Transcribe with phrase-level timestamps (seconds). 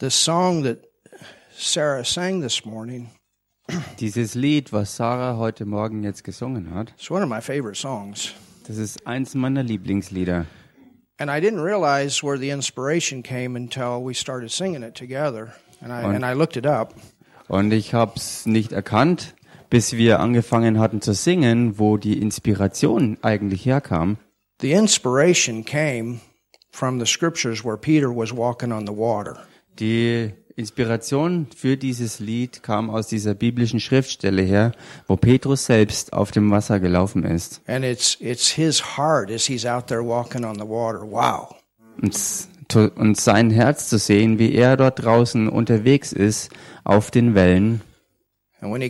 [0.00, 0.86] The song that
[1.56, 3.10] Sarah sang this morning
[3.98, 8.32] Dieses Lied, was Sarah heute Morgen jetzt gesungen hat, is one of my favorite songs.
[8.68, 10.46] das ist eins meiner Lieblingslieder.
[11.18, 15.54] And I didn't realize where the inspiration came until we started singing it together.
[15.80, 16.94] And I, and I looked it up.
[17.48, 19.34] Und ich habe es nicht erkannt,
[19.68, 24.16] bis wir angefangen hatten zu singen, wo die Inspiration eigentlich herkam.
[24.60, 26.20] The inspiration came
[26.70, 29.38] from the scriptures where Peter was walking on the water.
[29.78, 34.72] Die Inspiration für dieses Lied kam aus dieser biblischen Schriftstelle her,
[35.06, 37.60] wo Petrus selbst auf dem Wasser gelaufen ist.
[37.68, 41.02] And it's, it's his heart as he's out there walking on the water.
[41.02, 41.54] Wow.
[42.02, 46.50] Und, und sein Herz zu sehen, wie er dort draußen unterwegs ist
[46.82, 47.80] auf den Wellen.
[48.60, 48.82] Und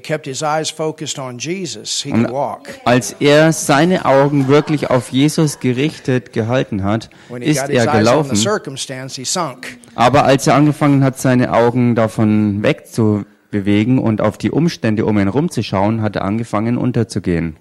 [2.85, 7.11] als er seine Augen wirklich auf Jesus gerichtet gehalten hat,
[7.41, 8.37] ist er gelaufen.
[9.95, 15.25] Aber als er angefangen hat, seine Augen davon wegzubewegen und auf die Umstände um ihn
[15.25, 17.57] herum zu schauen, hat er angefangen unterzugehen.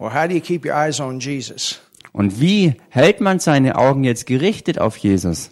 [2.14, 5.52] Und wie hält man seine Augen jetzt gerichtet auf Jesus?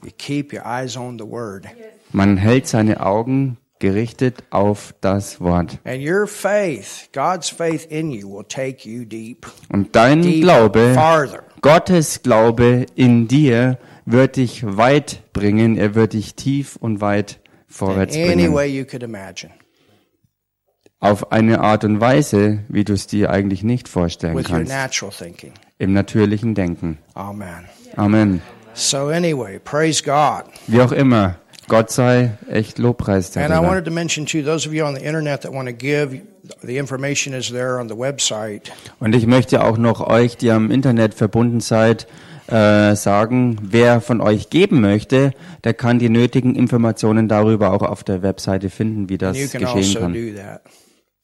[2.11, 5.79] Man hält seine Augen gerichtet auf das Wort.
[5.83, 9.47] And your faith, God's faith in you, will take you deep.
[9.69, 11.43] Und dein Glaube, farther.
[11.61, 18.15] Gottes Glaube in dir wird dich weit bringen, er wird dich tief und weit vorwärts
[18.15, 18.53] Any bringen.
[18.53, 19.51] way you could imagine.
[20.99, 24.71] Auf eine Art und Weise, wie du es dir eigentlich nicht vorstellen kannst.
[24.71, 25.51] natural thinking.
[25.77, 26.99] Im natürlichen Denken.
[27.13, 27.65] Amen.
[27.95, 28.41] Amen.
[28.73, 30.45] So anyway, praise God.
[30.67, 31.37] Wie auch immer,
[31.67, 35.03] Gott sei echt Lobpreis And I wanted to mention too, those of you on the
[35.03, 36.21] internet that want to give,
[36.61, 38.71] the information is there on the website.
[38.99, 42.07] Und ich möchte auch noch euch, die am Internet verbunden seid,
[42.47, 45.31] äh, sagen, wer von euch geben möchte,
[45.63, 49.99] der kann die nötigen Informationen darüber auch auf der Webseite finden, wie das geschehen also
[49.99, 50.15] kann.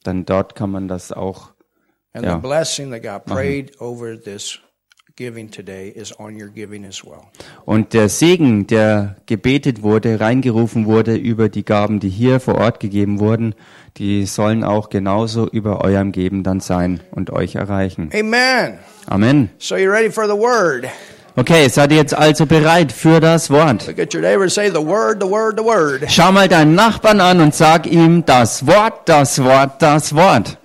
[0.02, 1.52] Dann dort kann man das auch.
[2.14, 2.34] And Yeah.
[2.34, 4.58] the blessing that God prayed over this
[5.16, 7.22] giving today is on your giving as well.
[7.64, 12.80] Und der Segen, der gebetet wurde, reingerufen wurde über die Gaben, die hier vor Ort
[12.80, 13.54] gegeben wurden,
[13.98, 18.10] die sollen auch genauso über eurem Geben dann sein und euch erreichen.
[18.14, 18.78] Amen.
[19.06, 19.50] Amen.
[19.58, 20.86] So you ready for the word?
[21.34, 23.86] Okay, seid ihr jetzt also bereit für das Wort?
[23.86, 26.04] Look at your neighbor and say the word, the word, the word.
[26.08, 30.58] Schau mal deinen Nachbarn an und sag ihm das Wort, das Wort, das Wort.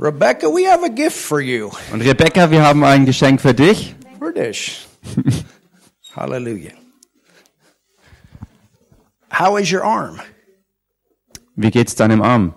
[0.00, 1.70] Rebecca, we have a gift for you.
[1.92, 3.94] Und Rebecca, wir haben ein Geschenk für dich.
[4.18, 4.86] British.
[6.16, 6.72] Hallelujah.
[9.30, 10.18] How is your arm?
[11.54, 12.54] Wie geht's deinem Arm?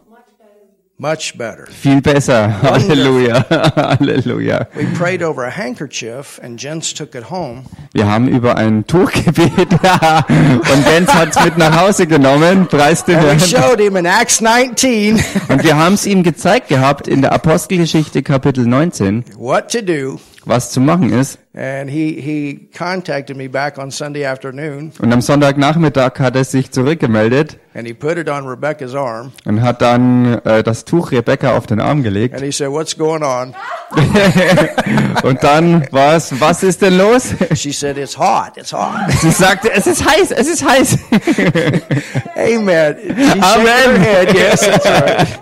[1.03, 1.67] Much better.
[1.69, 2.61] Viel besser.
[2.61, 3.43] Halleluja.
[3.75, 4.67] Halleluja.
[4.73, 7.65] We prayed over a handkerchief and Jens took it home.
[7.93, 13.19] Wir haben über ein Tuch gebetet und Jens hat's mit nach Hause genommen, preis den
[13.19, 13.37] Herrn.
[13.37, 18.23] showed him in Acts 19 Und wir haben es ihm gezeigt gehabt in der Apostelgeschichte
[18.23, 20.21] Kapitel 19, what to do.
[20.45, 21.39] Was zu machen ist.
[21.55, 26.71] And he, he contacted me back on Sunday afternoon Und am Sonntagnachmittag hat er sich
[26.71, 29.31] zurückgemeldet and he put it on Rebecca's arm.
[29.45, 32.33] und hat dann äh, das Tuch Rebecca auf den Arm gelegt.
[32.35, 33.53] And he said, What's going on?
[35.23, 37.29] Und dann was, was ist denn los?
[37.53, 38.57] Said, It's hot.
[38.57, 39.11] It's hot.
[39.21, 40.97] Sie sagte, es ist heiß, es ist heiß.
[42.35, 42.95] Amen.
[43.15, 44.01] She Amen.
[44.01, 44.33] head.
[44.33, 45.39] Yes, that's right.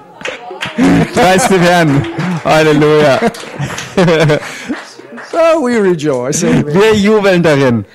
[1.13, 2.05] Preis den Herrn.
[2.43, 3.19] Halleluja.
[5.31, 6.43] So we rejoice.
[6.43, 6.65] Amen.
[6.73, 7.85] Wir jubeln darin.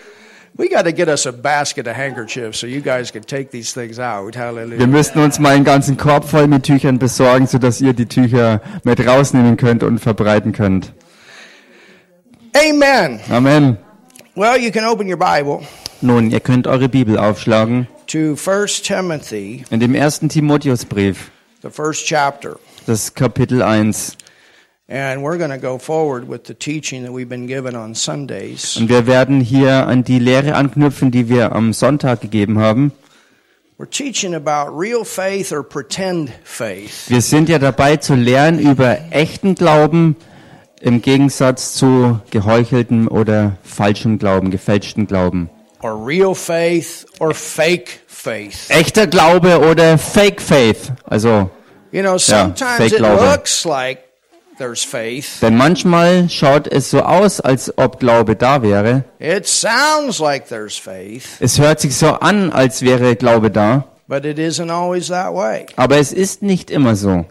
[0.58, 3.74] We got to get us a basket of handkerchiefs so you guys can take these
[3.74, 4.34] things out.
[4.34, 4.86] Wir Hallelujah.
[4.86, 9.06] müssten uns mal einen ganzen Korb voll mit Tüchern besorgen, sodass ihr die Tücher mit
[9.06, 10.94] rausnehmen könnt und verbreiten könnt.
[12.54, 13.20] Amen.
[13.30, 13.76] Amen.
[14.34, 15.60] Well, you can open your Bible
[16.00, 21.30] Nun, ihr könnt eure Bibel aufschlagen to 1 Timothy, in dem ersten Timotheusbrief,
[21.62, 22.56] the first chapter.
[22.86, 24.16] das Kapitel 1.
[24.88, 28.76] And we're going to go forward with the teaching that we've been given on Sundays.
[28.76, 32.92] Und wir werden hier an die Lehre anknüpfen, die wir am Sonntag gegeben haben.
[33.78, 37.08] We're teaching about real faith or pretend faith.
[37.10, 40.16] Wir sind ja dabei zu lernen über echten Glauben
[40.80, 45.50] im Gegensatz zu geheucheltem oder falschem Glauben, gefälschten Glauben.
[45.82, 48.66] Or real faith or fake faith.
[48.68, 50.92] Echter Glaube oder Fake Faith.
[51.04, 51.50] Also,
[51.92, 53.22] You know, sometimes fake it Glaube.
[53.24, 53.98] looks like.
[55.42, 59.04] Denn manchmal schaut es so aus, als ob Glaube da wäre.
[59.18, 63.84] It sounds like there's faith, Es hört sich so an, als wäre Glaube da.
[64.08, 67.24] Aber es ist nicht immer so.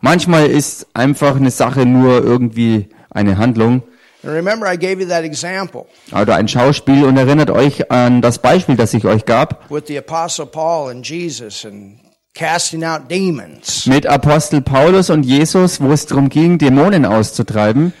[0.00, 3.82] Manchmal ist einfach eine Sache nur irgendwie eine Handlung.
[4.26, 8.74] remember, I gave you that example Oder ein Schauspiel und erinnert euch an das Beispiel,
[8.74, 9.70] das ich euch gab.
[9.70, 12.03] with the Apostle Paul and Jesus and.
[13.86, 17.92] Mit Apostel Paulus und Jesus, wo es darum ging, Dämonen auszutreiben.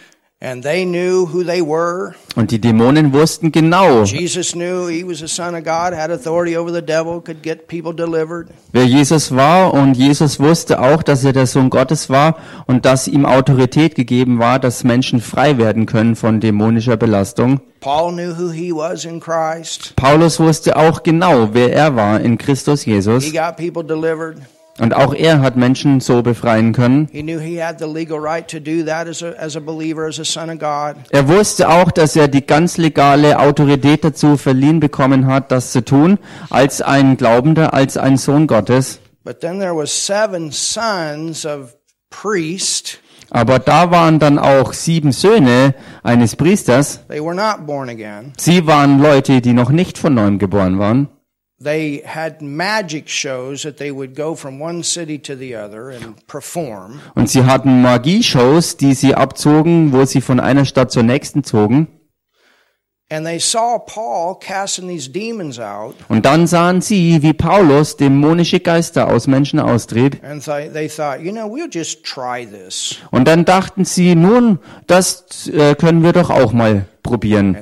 [0.44, 2.12] And they knew who they were.
[2.36, 6.54] Und die Dämonen wussten genau, Jesus knew he was the Son of God, had authority
[6.54, 8.48] over the devil, could get people delivered.
[8.72, 9.72] wer Jesus war.
[9.72, 12.36] Und Jesus wusste auch, dass er der Sohn Gottes war
[12.66, 17.60] und dass ihm Autorität gegeben war, dass Menschen frei werden können von dämonischer Belastung.
[17.80, 19.94] Paul knew who he was in Christ.
[19.96, 23.32] Paulus wusste auch genau, wer er war in Christus Jesus.
[24.78, 27.08] Und auch er hat Menschen so befreien können.
[27.12, 27.26] Er
[31.28, 36.18] wusste auch, dass er die ganz legale Autorität dazu verliehen bekommen hat, das zu tun,
[36.50, 38.98] als ein Glaubender, als ein Sohn Gottes.
[39.24, 41.74] But then there was seven sons of
[42.10, 42.98] priests.
[43.30, 47.00] Aber da waren dann auch sieben Söhne eines Priesters.
[47.08, 48.34] They were not born again.
[48.36, 51.08] Sie waren Leute, die noch nicht von neuem geboren waren.
[51.62, 56.26] They had magic shows that they would go from one city to the other and
[56.26, 57.00] perform.
[57.14, 61.86] Und sie hatten Magieshows, die sie abzogen, wo sie von einer Stadt zur nächsten zogen.
[63.10, 68.60] And they saw Paul casting these demons out, Und dann sahen sie, wie Paulus dämonische
[68.60, 70.18] Geister aus Menschen austrieb.
[70.24, 72.96] and th- they thought, you know, we'll just try this.
[73.12, 77.56] Und dann dachten sie, nun, das äh, können wir doch auch mal probieren.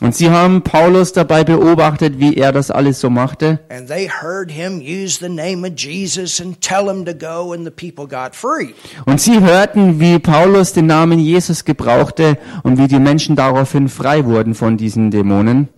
[0.00, 3.58] Und sie haben Paulus dabei beobachtet, wie er das alles so machte.
[3.68, 7.64] and they heard him use the name of Jesus and tell him to go, and
[7.64, 8.74] the people got free.
[9.06, 14.24] Und sie hörten, wie Paulus den Namen Jesus gebrauchte und wie die Menschen daraufhin frei
[14.24, 15.68] wurden von diesen Dämonen.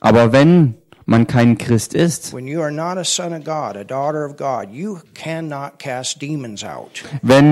[0.00, 0.74] Aber wenn
[1.06, 2.46] man kein Christ ist, wenn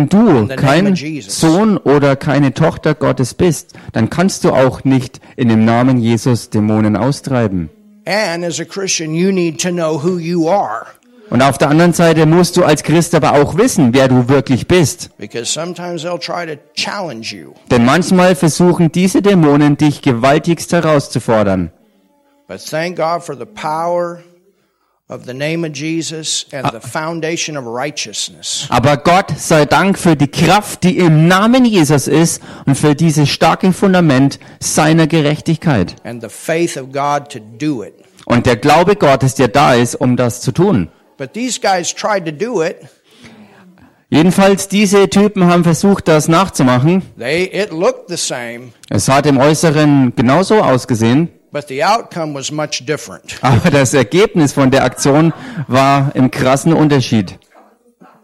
[0.09, 0.97] du kein.
[1.27, 6.51] Sohn oder keine Tochter Gottes bist, dann kannst du auch nicht in dem Namen Jesus
[6.51, 7.71] Dämonen austreiben.
[8.06, 10.85] And as a Christian, you need to know who you are.
[11.31, 14.69] Und auf der anderen Seite musst du als Christ aber auch wissen, wer du wirklich
[14.69, 15.11] bist.
[17.71, 21.73] Denn manchmal versuchen diese Dämonen dich gewaltigst herauszufordern.
[22.46, 24.23] But thank God for the power
[25.08, 28.67] of the name of Jesus and the foundation of righteousness.
[28.70, 33.29] Aber Gott sei Dank für die Kraft, die im Namen Jesus ist und für dieses
[33.29, 35.96] starke Fundament seiner Gerechtigkeit.
[36.05, 37.94] And the faith of God to do it.
[38.26, 40.88] Und der Glaube Gottes, der da ist, um das zu tun.
[41.17, 42.76] But these guys tried to do it.
[44.11, 47.02] Jedenfalls, diese Typen haben versucht, das nachzumachen.
[47.19, 51.31] They it looked the same, Es hat im Äußeren genauso ausgesehen.
[51.55, 53.39] But the outcome was much different.
[53.43, 55.33] Aber das Ergebnis von der Aktion
[55.69, 57.39] war im krassen Unterschied.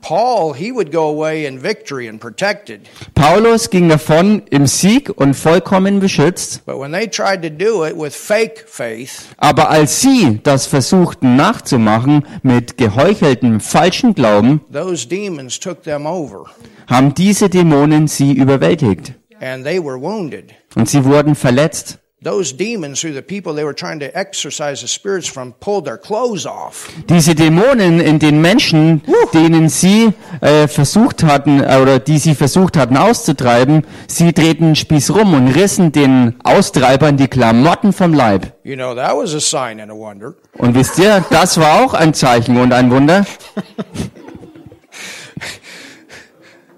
[0.03, 2.89] Paul, he would go away in victory and protected.
[3.15, 6.65] Paulus ging davon im Sieg und vollkommen beschützt.
[6.65, 11.37] But when they tried to do it with fake faith, Aber als sie das versuchten
[11.37, 16.47] nachzumachen mit geheucheltem, falschen Glauben, those demons took them over
[16.89, 19.13] haben diese Dämonen sie überwältigt.
[19.41, 20.55] and they were wounded.
[20.75, 21.99] Und sie wurden verletzt.
[22.23, 25.97] Those demons, who the people they were trying to exorcise the spirits from, pulled their
[25.97, 26.87] clothes off.
[27.09, 29.01] Diese Dämonen in den Menschen,
[29.33, 30.13] denen sie
[30.43, 35.33] äh, versucht hatten, äh, oder die sie versucht hatten auszutreiben, sie drehten den Spieß rum
[35.33, 38.53] und rissen den Austreibern die Klamotten vom Leib.
[38.65, 40.35] You know, that was a sign and a wonder.
[40.59, 43.25] Und wisst ihr, das war auch ein Zeichen und ein Wunder.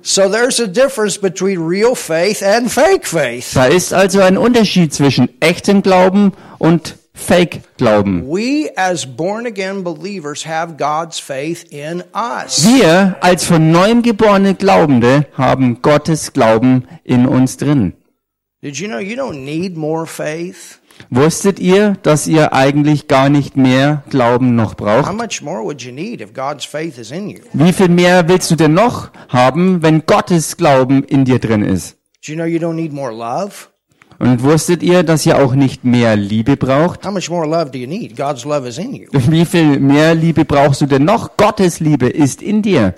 [0.05, 3.55] So there's a difference between real faith and fake faith.
[3.55, 8.27] Da ist also ein Unterschied zwischen echtem Glauben und Fake-Glauben.
[8.27, 12.67] We as born again believers have God's faith in us.
[12.67, 17.93] Wir als von neuem geborene Glaubende haben Gottes Glauben in uns drin.
[18.63, 20.81] Did you know you don't need more faith?
[21.11, 25.07] Wusstet ihr, dass ihr eigentlich gar nicht mehr Glauben noch braucht?
[27.53, 31.97] Wie viel mehr willst du denn noch haben, wenn Gottes Glauben in dir drin ist?
[34.19, 37.03] Und wusstet ihr, dass ihr auch nicht mehr Liebe braucht?
[39.13, 41.37] Wie viel mehr Liebe brauchst du denn noch?
[41.37, 42.95] Gottes Liebe ist in dir.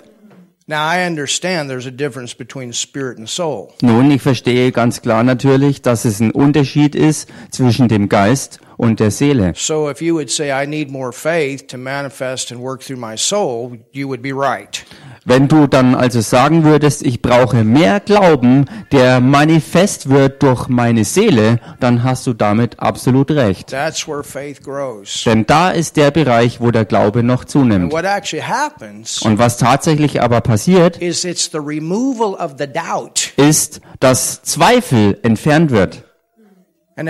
[3.83, 8.99] Nun, ich verstehe ganz klar natürlich, dass es ein Unterschied ist zwischen dem Geist und
[8.99, 9.53] der Seele.
[9.55, 13.17] So if you would say, I need more faith to manifest and work through my
[13.17, 14.85] soul, you would be right.
[15.27, 21.03] Wenn du dann also sagen würdest, ich brauche mehr Glauben, der manifest wird durch meine
[21.03, 23.71] Seele, dann hast du damit absolut recht.
[23.71, 25.23] That's where faith grows.
[25.25, 27.91] Denn da ist der Bereich, wo der Glaube noch And zunimmt.
[27.91, 33.31] what actually happens Und was tatsächlich aber passiert, is it's the removal of the doubt.
[33.37, 36.03] ist, dass Zweifel entfernt wird.
[36.97, 37.07] Und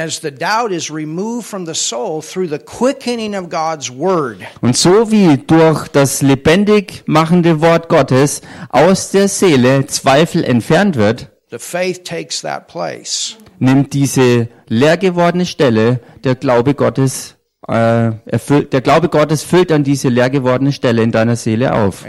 [4.75, 11.59] so wie durch das lebendig machende Wort Gottes aus der Seele Zweifel entfernt wird, the
[11.59, 13.37] faith takes that place.
[13.59, 17.34] nimmt diese leer gewordene Stelle der Glaube Gottes
[17.67, 22.05] äh, erfüllt, der Glaube Gottes füllt dann diese leer gewordene Stelle in deiner Seele auf.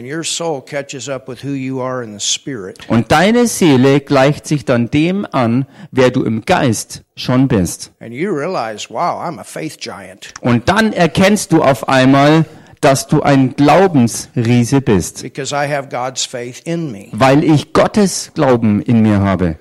[2.89, 7.93] Und deine Seele gleicht sich dann dem an, wer du im Geist schon bist.
[8.01, 12.45] And you realize, wow, I'm a faith giant Und dann erkennst du auf einmal,
[12.81, 17.09] dass du ein Glaubensriese bist, because I have God's faith in me.
[17.13, 19.59] weil ich Gottes Glauben in mir habe.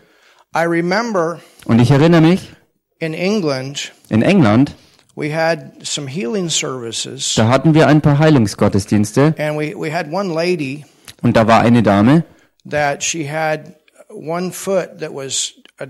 [0.55, 2.51] I remember Und ich erinnere mich,
[2.99, 4.75] in England, in England,
[5.15, 9.35] we had some healing services, da hatten wir ein paar Heilungsgottesdienste.
[9.37, 10.85] And we, we had one lady
[11.21, 12.23] und da war eine Dame,
[12.69, 13.75] that she had
[14.09, 15.87] one foot that was äh,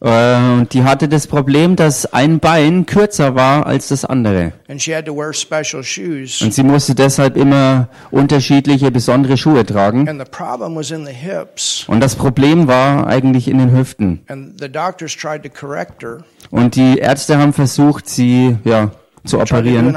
[0.00, 4.52] und die hatte das Problem, dass ein Bein kürzer war als das andere.
[4.68, 6.42] And she had to wear special shoes.
[6.42, 10.08] Und sie musste deshalb immer unterschiedliche, besondere Schuhe tragen.
[10.08, 11.84] And the problem was in the hips.
[11.86, 14.24] Und das Problem war eigentlich in den Hüften.
[14.26, 18.90] And the doctors tried to correct her, Und die Ärzte haben versucht, sie ja,
[19.24, 19.94] zu operieren.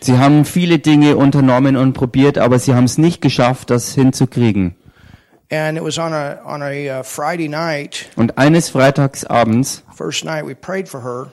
[0.00, 4.74] Sie haben viele Dinge unternommen und probiert, aber sie haben es nicht geschafft, das hinzukriegen.
[8.16, 11.32] Und eines Freitagsabends, first night we prayed for her.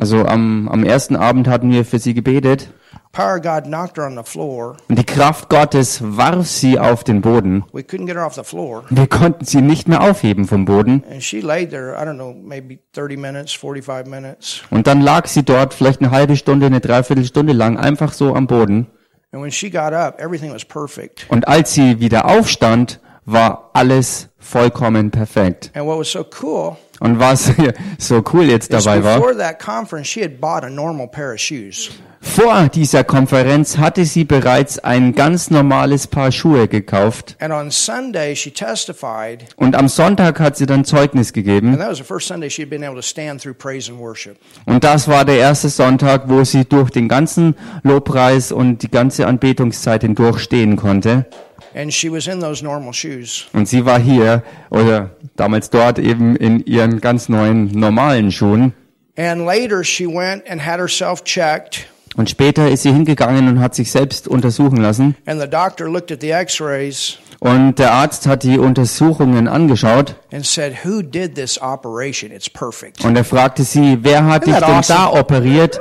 [0.00, 2.72] also am, am ersten Abend hatten wir für sie gebetet,
[3.12, 4.78] Power of God knocked her on the floor.
[4.88, 7.62] und die Kraft Gottes warf sie auf den Boden.
[7.72, 8.84] We couldn't get her off the floor.
[8.88, 11.04] Wir konnten sie nicht mehr aufheben vom Boden.
[11.10, 14.62] And she laid there, I don't know, maybe 30 minutes, 45 minutes.
[14.70, 18.46] Und dann lag sie dort vielleicht eine halbe Stunde, eine Dreiviertelstunde lang einfach so am
[18.46, 18.86] Boden.
[19.30, 21.26] And when she got up, everything was perfect.
[21.28, 25.70] Und als sie wieder aufstand, war alles vollkommen perfekt.
[25.74, 27.52] And what was so cool Und was
[27.98, 31.32] so cool jetzt is dabei war, before that conference, she had bought a normal pair
[31.32, 31.90] of shoes.
[32.20, 37.36] vor dieser Konferenz hatte sie bereits ein ganz normales Paar Schuhe gekauft.
[37.40, 41.70] And on Sunday, she testified, Und am Sonntag hat sie dann Zeugnis gegeben.
[41.70, 44.36] and that was the first Sunday she'd been able to stand through praise and worship.
[44.66, 49.26] Und das war der erste Sonntag, wo sie durch den ganzen Lobpreis und die ganze
[49.26, 51.26] Anbetungszeit hindurch stehen konnte.
[51.74, 53.46] And she was in those normal shoes.
[53.52, 58.74] Und sie war hier oder damals dort eben in ihren ganz neuen normalen Schuhen.
[59.16, 61.86] And later, she went and had herself checked,
[62.16, 65.16] Und später ist sie hingegangen und hat sich selbst untersuchen lassen.
[65.26, 70.14] and the doctor looked at the x rays Und der Arzt hat die Untersuchungen angeschaut
[70.32, 72.30] and said, Who did this operation?
[72.30, 73.04] It's perfect.
[73.04, 75.80] und er fragte sie, wer hat dich denn da operiert?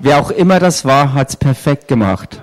[0.00, 2.42] Wer auch immer das war, hat's perfekt gemacht.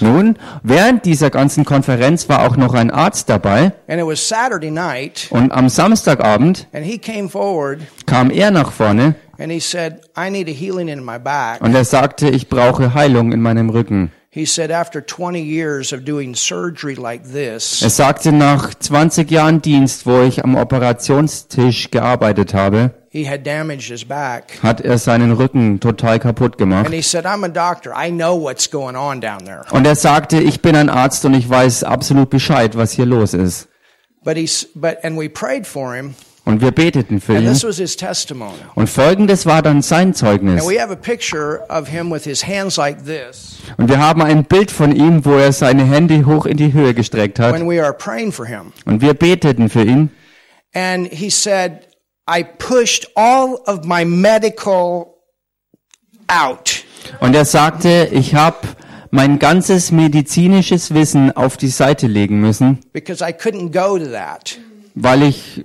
[0.00, 3.72] Nun, während dieser ganzen Konferenz war auch noch ein Arzt dabei.
[3.86, 7.80] And it was Saturday night, und am Samstagabend and he came forward.
[8.06, 9.14] kam er nach vorne.
[9.38, 11.60] And he said, I need a healing in my back.
[11.60, 14.10] und er sagte, ich brauche Heilung in meinem Rücken.
[14.36, 19.62] He said, after 20 years of doing surgery like this, Er sagte, nach 20 Jahren
[19.62, 24.62] Dienst, wo ich am Operationstisch gearbeitet habe, he had damaged his back.
[24.62, 26.84] hat er seinen Rücken total kaputt gemacht.
[26.84, 27.94] And he said, I'm a doctor.
[27.96, 29.62] I know what's going on down there.
[29.70, 33.32] Und er sagte, ich bin ein Arzt und ich weiß absolut Bescheid, was hier los
[33.32, 33.68] ist.
[34.22, 36.14] But he's, but, and we prayed for him,
[36.46, 37.50] Und wir beteten für and ihn.
[38.76, 40.62] Und folgendes war dann sein Zeugnis.
[40.62, 40.70] Und
[43.88, 47.40] wir haben ein Bild von ihm, wo er seine Hände hoch in die Höhe gestreckt
[47.40, 47.60] hat.
[47.60, 50.10] Und wir beteten für ihn.
[50.72, 51.88] And he said,
[52.28, 55.06] I pushed all of my medical
[56.28, 56.84] out.
[57.20, 58.68] Und er sagte, ich habe
[59.10, 64.58] mein ganzes medizinisches Wissen auf die Seite legen müssen, because I couldn't go to that.
[64.94, 65.64] weil ich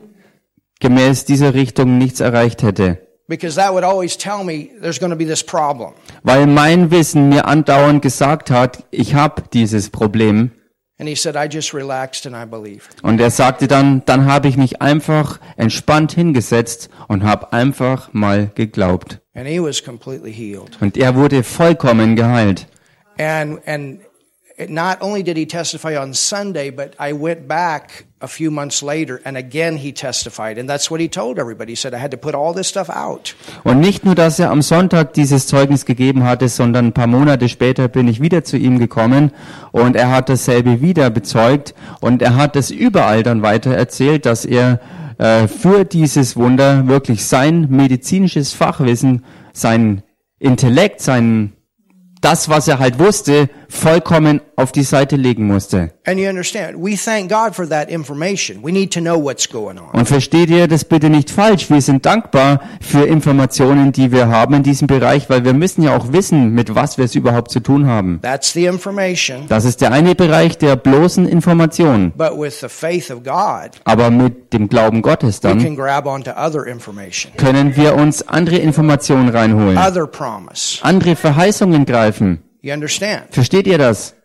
[0.81, 2.97] gemäß dieser Richtung nichts erreicht hätte.
[3.27, 5.93] Because that would always tell me there's going to be this problem.
[6.23, 10.51] Weil mein Wissen mir andauernd gesagt hat, ich habe dieses Problem.
[11.00, 13.01] And he said, I just relaxed and I believed.
[13.03, 18.51] Und er sagte dann, dann habe ich mich einfach entspannt hingesetzt und habe einfach mal
[18.53, 19.21] geglaubt.
[19.33, 20.77] And he was completely healed.
[20.81, 22.67] Und er wurde vollkommen geheilt.
[23.17, 24.01] And, and
[24.70, 29.20] not only did he testify on Sunday, but I went back a few months later
[29.25, 30.58] and again he testified.
[30.58, 31.72] And that's what he told everybody.
[31.72, 33.36] He said, I had to put all this stuff out.
[33.63, 37.50] Und nicht nur, dass er am Sonntag dieses Zeugnis gegeben hatte, sondern ein paar Monate
[37.50, 39.32] später bin ich wieder zu ihm gekommen
[39.72, 44.46] und er hat dasselbe wieder bezeugt und er hat es überall dann weiter erzählt, dass
[44.46, 44.80] er
[45.18, 50.03] äh, für dieses Wunder wirklich sein medizinisches Fachwissen, sein
[50.39, 51.53] Intellekt, sein
[52.22, 55.91] das, was er halt wusste, vollkommen auf die Seite legen musste.
[59.93, 61.69] Und versteht ihr das bitte nicht falsch?
[61.69, 65.95] Wir sind dankbar für Informationen, die wir haben in diesem Bereich, weil wir müssen ja
[65.95, 68.19] auch wissen, mit was wir es überhaupt zu tun haben.
[68.21, 69.45] That's the information.
[69.47, 72.11] Das ist der eine Bereich der bloßen Information.
[72.15, 76.05] But with the faith of God, Aber mit dem Glauben Gottes we dann can grab
[76.05, 82.43] onto other information, können wir uns andere Informationen reinholen, andere Verheißungen greifen.
[82.62, 83.34] You understand?
[83.34, 84.15] Versteht ihr das?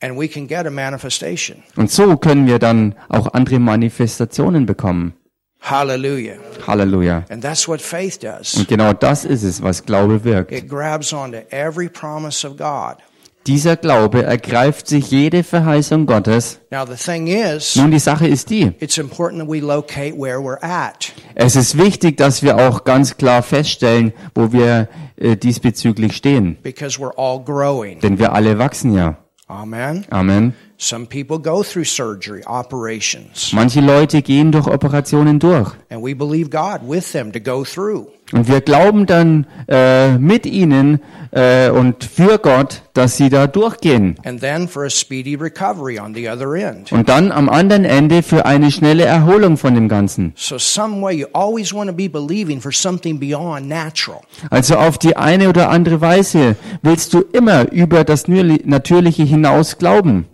[0.00, 1.62] And we can get a manifestation.
[1.76, 5.14] Und so können wir dann auch andere Manifestationen bekommen.
[5.60, 6.36] Hallelujah.
[6.66, 7.24] Halleluja.
[7.28, 8.54] And that's what faith does.
[8.54, 10.52] Und genau das ist es, was Glaube wirkt.
[10.52, 12.98] It grabs onto every promise of God.
[13.46, 16.58] Dieser Glaube ergreift sich jede Verheißung Gottes.
[16.70, 18.72] Now the thing is, Nun, die Sache ist die.
[18.80, 21.12] it's important that we locate where we're at.
[21.36, 26.56] Es ist wichtig, dass wir auch ganz klar feststellen, wo wir äh, diesbezüglich stehen.
[26.62, 28.00] because we're all growing.
[28.00, 29.16] Denn wir alle wachsen ja.
[29.48, 30.04] Amen.
[30.10, 30.54] Amen.
[30.78, 35.70] Some people go through surgery, operations, Manche Leute gehen durch Operationen durch.
[35.88, 38.08] and we believe God with them to go through.
[38.32, 44.16] Und wir glauben dann äh, mit ihnen äh, und für Gott, dass sie da durchgehen.
[44.24, 46.90] And then for a speedy recovery on the other end.
[46.90, 50.32] Und dann am anderen Ende für eine schnelle Erholung von dem Ganzen.
[50.34, 54.20] So some way you always want to be believing for something beyond natural.
[54.50, 60.26] Also auf die eine oder andere Weise willst du immer über das Natürliche hinaus glauben.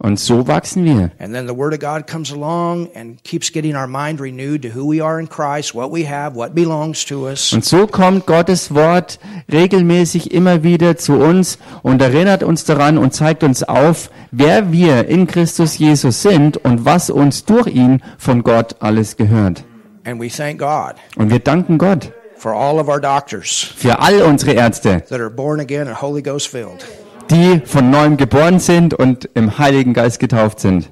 [0.00, 1.10] Und so wachsen wir.
[1.18, 4.68] And then the Word of God comes along and keeps getting our mind renewed to
[4.68, 7.52] who we are in Christ, what we have, what belongs to us.
[7.52, 9.18] Und so kommt Gottes Wort
[9.50, 15.08] regelmäßig immer wieder zu uns und erinnert uns daran und zeigt uns auf, wer wir
[15.08, 19.64] in Christus Jesus sind und was uns durch ihn von Gott alles gehört.
[20.04, 24.22] And we thank God Und wir danken Gott for all of our doctors für all
[24.22, 26.86] unsere Ärzte, that are born again and Holy Ghost filled
[27.30, 30.90] die von neuem geboren sind und im Heiligen Geist getauft sind,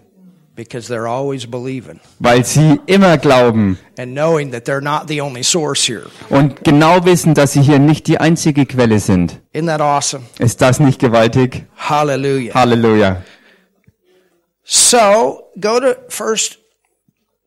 [0.54, 5.42] because they're always believing weil sie immer glauben and knowing that they're not the only
[5.44, 6.06] source here.
[6.30, 9.40] und genau wissen, dass sie hier nicht die einzige Quelle sind.
[9.54, 10.24] Isn't that awesome?
[10.38, 11.64] Ist das nicht gewaltig?
[11.76, 12.54] Hallelujah.
[12.54, 13.22] Halleluja.
[14.64, 16.58] So go to First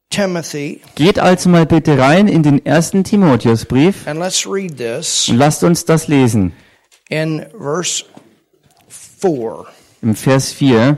[0.10, 5.38] Timothy Geht also mal bitte rein in den ersten Timotheusbrief and let's read this und
[5.38, 6.54] lasst uns das lesen.
[7.10, 8.06] in verse
[9.20, 9.66] 4.
[10.02, 10.98] Im Vers 4.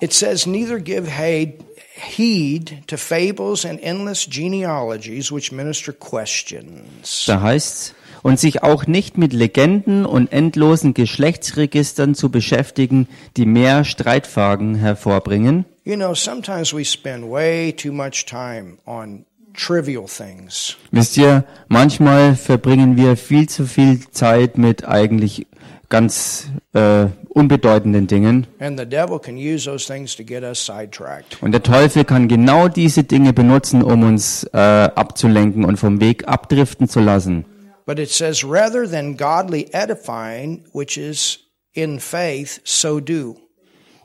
[0.00, 1.64] It says, Neither give heed,
[1.94, 7.24] heed to fables and endless genealogies which minister questions.
[7.26, 13.84] Da heißt's, und sich auch nicht mit Legenden und endlosen Geschlechtsregistern zu beschäftigen, die mehr
[13.84, 15.64] Streitfragen hervorbringen.
[15.86, 20.76] You know, sometimes we spend way too much time on trivial things.
[20.92, 25.46] Wisst ihr, manchmal verbringen wir viel zu viel Zeit mit eigentlich
[25.90, 28.46] ganz äh, unbedeutenden Dingen.
[28.60, 31.42] And the devil can use those things to get us sidetracked.
[31.42, 36.26] Und der Teufel kann genau diese Dinge benutzen, um uns äh, abzulenken und vom Weg
[36.26, 37.44] abdriften zu lassen.
[37.84, 41.40] But it says, rather than godly edifying, which is
[41.74, 43.36] in faith, so do.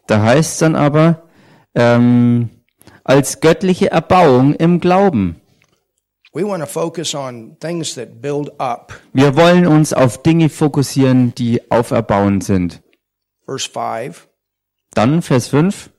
[0.07, 1.23] Da heißt es dann aber,
[1.75, 2.49] ähm,
[3.03, 5.41] als göttliche Erbauung im Glauben.
[6.33, 8.99] We want to focus on things that build up.
[9.13, 12.81] Wir wollen uns auf Dinge fokussieren, die auferbauend sind.
[13.45, 14.27] Verse 5.
[14.93, 15.89] Dann Vers 5.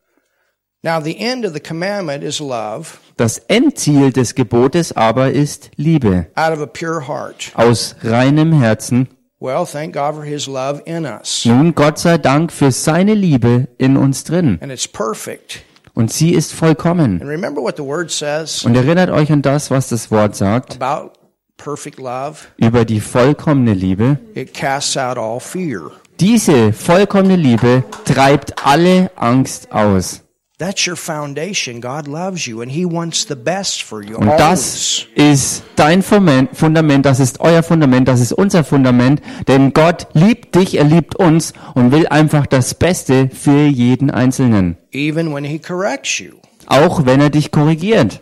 [0.82, 6.28] Now, the end of the commandment is love Das Endziel des Gebotes aber ist Liebe
[6.36, 7.50] out of a pure heart.
[7.54, 9.08] aus reinem Herzen.
[9.40, 11.46] Well, thank God for his love in us.
[11.46, 14.58] Nun Gott sei Dank für seine Liebe in uns drin.
[14.60, 15.62] And it's perfect.
[15.94, 17.20] Und sie ist vollkommen.
[17.22, 20.80] And remember what the word says Und erinnert euch an das, was das Wort sagt
[20.80, 21.12] about
[21.56, 22.48] perfect love?
[22.58, 24.18] über die vollkommene Liebe.
[24.34, 25.90] It casts out all fear.
[26.20, 30.20] Diese vollkommene Liebe treibt alle Angst aus.
[30.60, 31.80] That's your foundation.
[31.80, 34.18] God loves you and he wants the best for you.
[34.18, 39.72] Und das ist dein Fundament, Fundament, das ist euer Fundament, das ist unser Fundament, denn
[39.72, 44.76] Gott liebt dich, er liebt uns und will einfach das Beste für jeden Einzelnen.
[44.92, 46.32] Even when he corrects you.
[46.66, 48.20] Auch wenn er dich korrigiert.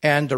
[0.00, 0.30] Und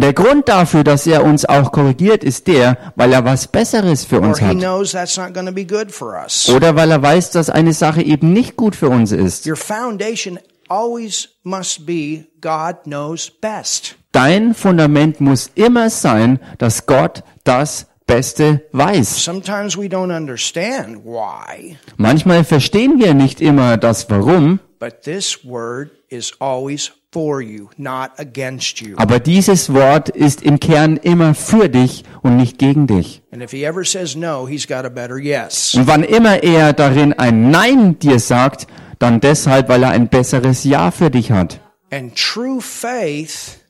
[0.00, 4.20] der Grund dafür, dass er uns auch korrigiert, ist der, weil er was Besseres für
[4.20, 4.56] Or uns he hat.
[4.56, 6.48] knows that's not going to be good for us.
[6.48, 9.46] Oder weil er weiß, dass eine Sache eben nicht gut für uns ist.
[9.46, 10.38] Your foundation
[10.68, 13.96] always must be God knows best.
[14.12, 19.22] Dein Fundament muss immer sein, dass Gott das Beste weiß.
[19.22, 25.90] Sometimes we don't understand why, Manchmal verstehen wir nicht immer das Warum, but this word
[26.08, 28.94] is always for you, not against you.
[28.98, 33.22] aber dieses Wort ist im Kern immer für dich und nicht gegen dich.
[33.32, 35.74] And if he ever says no, he's got a better yes.
[35.74, 38.66] Und wann immer er darin ein Nein dir sagt,
[38.98, 41.60] dann deshalb, weil er ein besseres Ja für dich hat.
[41.90, 43.60] And true faith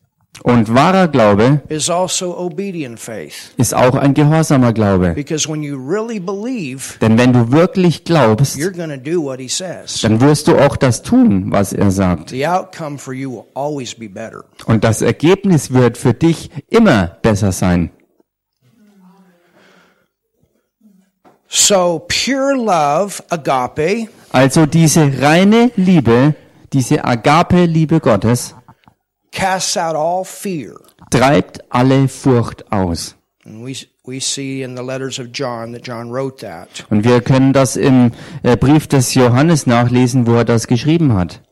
[0.43, 2.09] Und wahrer Glaube also
[3.57, 5.15] ist auch ein gehorsamer Glaube.
[7.01, 12.33] Denn wenn du wirklich glaubst, dann wirst du auch das tun, was er sagt.
[14.67, 17.91] Und das Ergebnis wird für dich immer besser sein.
[21.49, 26.35] So pure love, agape, Also diese reine Liebe,
[26.73, 28.56] diese Agape-Liebe Gottes,
[29.37, 30.75] casts out all fear.
[31.11, 33.15] treibt alle Furcht aus.
[33.45, 36.85] And we, we see in the letters of John that John wrote that.
[36.91, 41.43] Und wir können das im äh, Brief des Johannes nachlesen, wo er das geschrieben hat.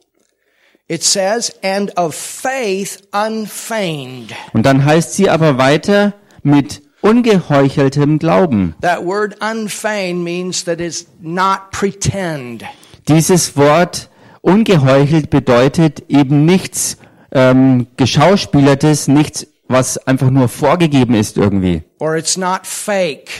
[0.89, 4.35] It says, and of faith unfeigned.
[4.53, 8.75] Und dann heißt sie aber weiter mit ungeheucheltem Glauben.
[8.81, 12.65] That word unfeigned means that it's not pretend.
[13.09, 14.11] Dieses Wort
[14.43, 16.99] ungeheuchelt bedeutet eben nichts
[17.35, 21.83] ähm, geschauspielertes, nichts, was einfach nur vorgegeben ist irgendwie.
[21.99, 23.31] Or it's not fake.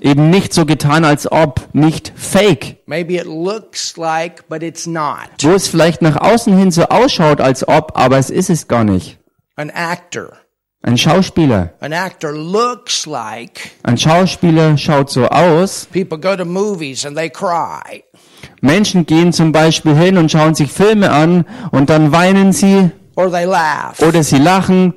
[0.00, 2.76] Eben nicht so getan, als ob, nicht fake.
[2.86, 5.28] Maybe it looks like, but it's not.
[5.42, 8.84] Wo es vielleicht nach außen hin so ausschaut, als ob, aber es ist es gar
[8.84, 9.18] nicht.
[9.56, 10.34] An actor.
[10.82, 11.72] Ein Schauspieler.
[11.80, 15.88] An actor looks like Ein Schauspieler schaut so aus.
[15.92, 18.04] people go to movies and they cry.
[18.60, 23.30] Menschen gehen zum Beispiel hin und schauen sich Filme an und dann weinen sie or
[23.30, 24.94] they laugh, oder sie lachen,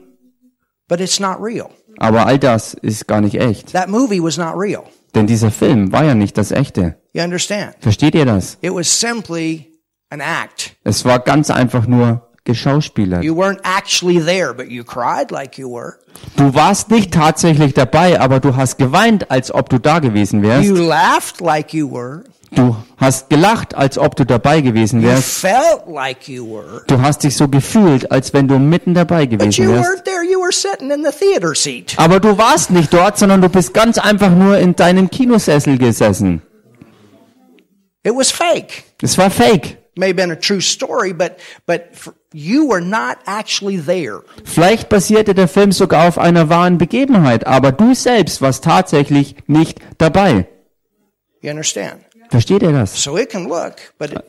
[0.88, 1.70] but it's not real.
[1.98, 3.74] aber all das ist gar nicht echt.
[3.74, 4.84] That movie was not real.
[5.16, 6.98] Denn dieser Film war ja nicht das echte.
[7.14, 7.76] You understand?
[7.80, 8.58] Versteht ihr das?
[8.62, 9.72] It was simply
[10.10, 10.76] an act.
[10.84, 13.24] Es war ganz einfach nur geschauspielert.
[13.24, 15.96] You weren't actually there, but you cried like you were.
[16.38, 20.50] Du warst nicht tatsächlich dabei, aber du hast geweint, als ob du da gewesen You
[20.50, 20.70] wärst.
[20.78, 22.24] laughed like you were.
[22.54, 25.44] Du hast gelacht, als ob du dabei gewesen wärst.
[26.88, 30.04] Du hast dich so gefühlt, als wenn du mitten dabei gewesen wärst.
[31.98, 36.42] Aber du warst nicht dort, sondern du bist ganz einfach nur in deinem Kinosessel gesessen.
[39.02, 39.78] Es war fake.
[44.44, 49.80] Vielleicht basierte der Film sogar auf einer wahren Begebenheit, aber du selbst warst tatsächlich nicht
[49.98, 50.48] dabei.
[51.42, 52.02] You understand?
[52.32, 53.04] Versteht ihr das?
[53.04, 54.24] So it can look, but it,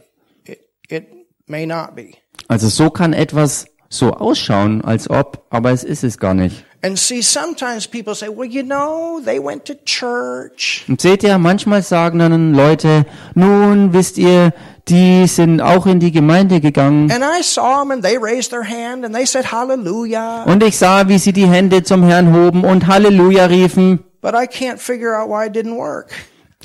[0.45, 1.07] it, it
[1.47, 2.15] may not be.
[2.49, 6.65] Also so kann etwas so ausschauen, als ob, aber es ist es gar nicht.
[6.85, 10.85] And see, sometimes people say, well, you know, they went to church.
[10.89, 14.53] Und seht ihr, manchmal sagen dann Leute, nun wisst ihr,
[14.89, 17.13] die sind auch in die Gemeinde gegangen.
[17.13, 20.43] And I saw them and they raised their hand and they said hallelujah.
[20.43, 24.01] Und ich sah, wie sie die Hände zum Herrn hoben und Halleluja riefen.
[24.21, 26.11] But I can't figure out why it didn't work.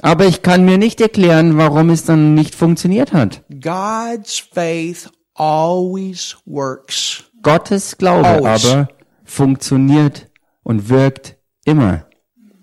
[0.02, 3.42] Aber ich kann mir nicht erklären, warum es dann nicht funktioniert hat.
[3.50, 7.24] God's faith always works.
[7.42, 8.66] Gottes Glaube Always.
[8.66, 8.88] aber
[9.24, 10.28] funktioniert
[10.64, 12.06] und wirkt immer.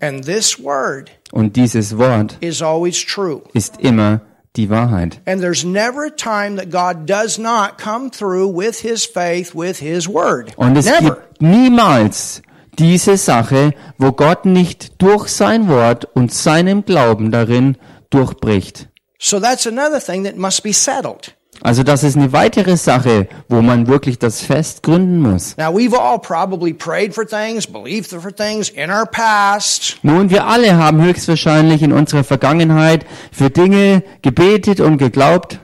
[0.00, 3.42] And this word Und dieses Wort is always true.
[3.54, 4.20] ist immer
[4.56, 5.20] die Wahrheit.
[5.26, 9.78] And there's never a time that God does not come through with his faith, with
[9.78, 10.52] his word.
[10.56, 11.00] Und es never.
[11.16, 12.42] gibt niemals
[12.78, 17.76] diese Sache, wo Gott nicht durch sein Wort und seinem Glauben darin
[18.10, 18.88] durchbricht.
[19.18, 21.34] So that's another thing that must be settled.
[21.62, 25.56] Also das ist eine weitere Sache, wo man wirklich das fest gründen muss.
[25.56, 30.46] Now we've all probably prayed for things, believed for things in our past, Nun, wir
[30.46, 35.60] alle haben höchstwahrscheinlich in unserer Vergangenheit für Dinge gebetet und geglaubt,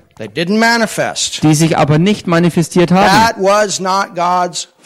[1.43, 3.43] die sich aber nicht manifestiert haben.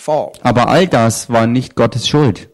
[0.05, 0.39] Fault.
[0.43, 2.51] Aber all das war nicht Gottes Schuld.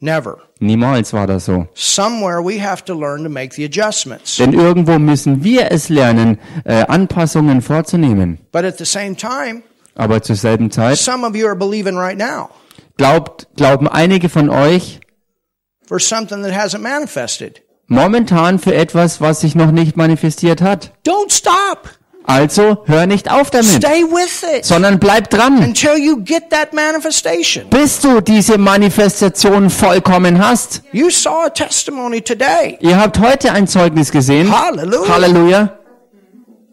[0.00, 0.38] Never.
[0.60, 1.66] Niemals war das so.
[1.74, 4.36] Somewhere we have to learn to make the adjustments.
[4.36, 8.38] Denn irgendwo müssen wir es lernen, äh, Anpassungen vorzunehmen.
[8.52, 9.62] But at the same time,
[9.94, 12.50] Aber zur selben Zeit some of you are believing right now
[12.98, 15.00] glaubt, glauben einige von euch
[15.86, 17.62] for something that hasn't manifested.
[17.86, 20.92] momentan für etwas, was sich noch nicht manifestiert hat.
[21.06, 21.88] Don't stop.
[22.24, 26.72] Also hör nicht auf damit, Stay with it sondern bleib dran, until you get that
[26.72, 27.68] manifestation.
[27.68, 30.82] bis du diese Manifestation vollkommen hast.
[30.92, 32.78] You saw a testimony today.
[32.80, 34.52] Ihr habt heute ein Zeugnis gesehen.
[34.56, 35.08] Hallelujah.
[35.08, 35.78] Halleluja.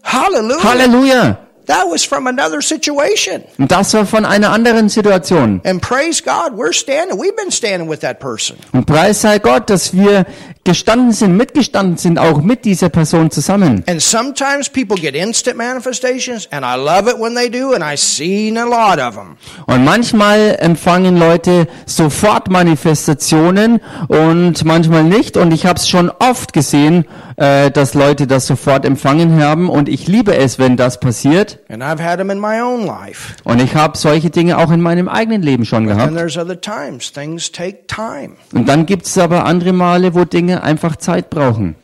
[0.03, 0.63] Hallelujah.
[0.63, 1.37] Halleluja.
[1.69, 3.43] That was from another situation.
[3.59, 5.61] Und das war von einer anderen Situation.
[5.63, 7.19] And praise God, we're standing.
[7.19, 8.57] We've been standing with that person.
[8.71, 10.25] Und preis sei Gott, dass wir
[10.63, 13.83] gestanden sind, mitgestanden sind, auch mit dieser Person zusammen.
[13.87, 17.99] And sometimes people get instant manifestations, and I love it when they do, and I've
[17.99, 19.37] seen a lot of them.
[19.67, 25.37] Und manchmal empfangen Leute sofort Manifestationen und manchmal nicht.
[25.37, 27.05] Und ich habe es schon oft gesehen,
[27.37, 29.69] äh, dass Leute das sofort empfangen haben.
[29.69, 31.58] Und ich liebe es, wenn das passiert.
[31.67, 33.35] And I've had them in my own life.
[33.43, 36.15] Und ich habe solche Dinge auch in meinem eigenen Leben schon And gehabt.
[36.15, 38.35] there's other times things take time.
[38.53, 41.75] Und dann gibt es aber andere Male, wo Dinge einfach Zeit brauchen.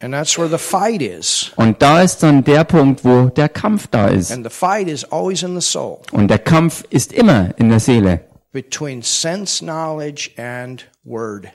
[0.00, 1.52] And that's where the fight is.
[1.56, 4.32] Und da ist dann der Punkt, wo der Kampf da ist.
[4.32, 7.78] And the fight is always in the soul Und der Kampf ist immer in der
[7.78, 8.20] Seele.
[8.52, 11.46] between sense knowledge and word.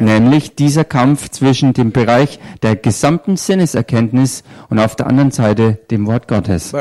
[0.00, 6.06] Nämlich dieser Kampf zwischen dem Bereich der gesamten Sinneserkenntnis und auf der anderen Seite dem
[6.06, 6.74] Wort Gottes.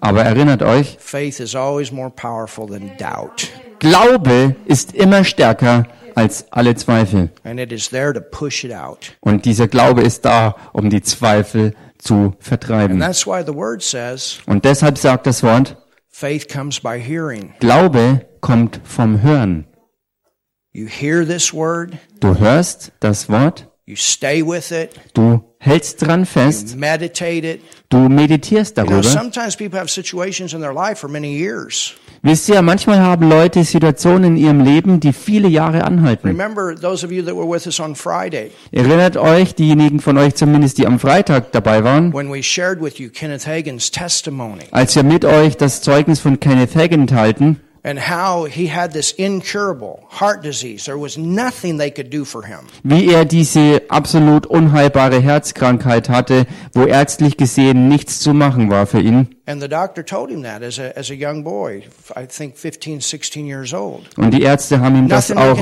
[0.00, 3.48] Aber erinnert euch, faith is always more powerful than doubt.
[3.78, 5.86] Glaube ist immer stärker
[6.16, 7.30] als alle Zweifel.
[7.44, 9.12] And it is there to push it out.
[9.20, 12.98] Und dieser Glaube ist da, um die Zweifel zu And vertreiben.
[12.98, 15.76] that's why the word says Und deshalb sagt das Wort.
[17.60, 19.64] Glaube kommt vom Hören.
[20.78, 26.24] You hear this word, Du hörst das Wort, you stay with it, du hältst dran
[26.24, 27.60] fest, meditate it.
[27.88, 29.08] du meditierst You know, darüber.
[29.08, 31.94] sometimes people have situations in their life for many years.
[32.22, 36.28] Wisst ihr, manchmal haben Leute Situationen in ihrem Leben, die viele Jahre anhalten.
[36.28, 40.36] Remember those of you that were with us on Friday Erinnert euch, diejenigen von euch
[40.36, 44.94] zumindest, die am Freitag dabei waren, when we shared with you Kenneth Hagin's testimony als
[44.94, 50.04] wir mit euch das Zeugnis von Kenneth Hagin teilten and how he had this incurable
[50.10, 50.84] heart disease.
[50.84, 52.66] There was nothing they could do for him.
[52.82, 59.00] wie er diese absolut unheilbare Herzkrankheit hatte, wo ärztlich gesehen nichts zu machen war für
[59.00, 59.37] ihn.
[59.48, 61.84] And the doctor told him that as a, as a young boy,
[62.14, 64.02] I think 15, 16 years old.
[64.18, 65.56] Und die Ärzte haben ihm das auch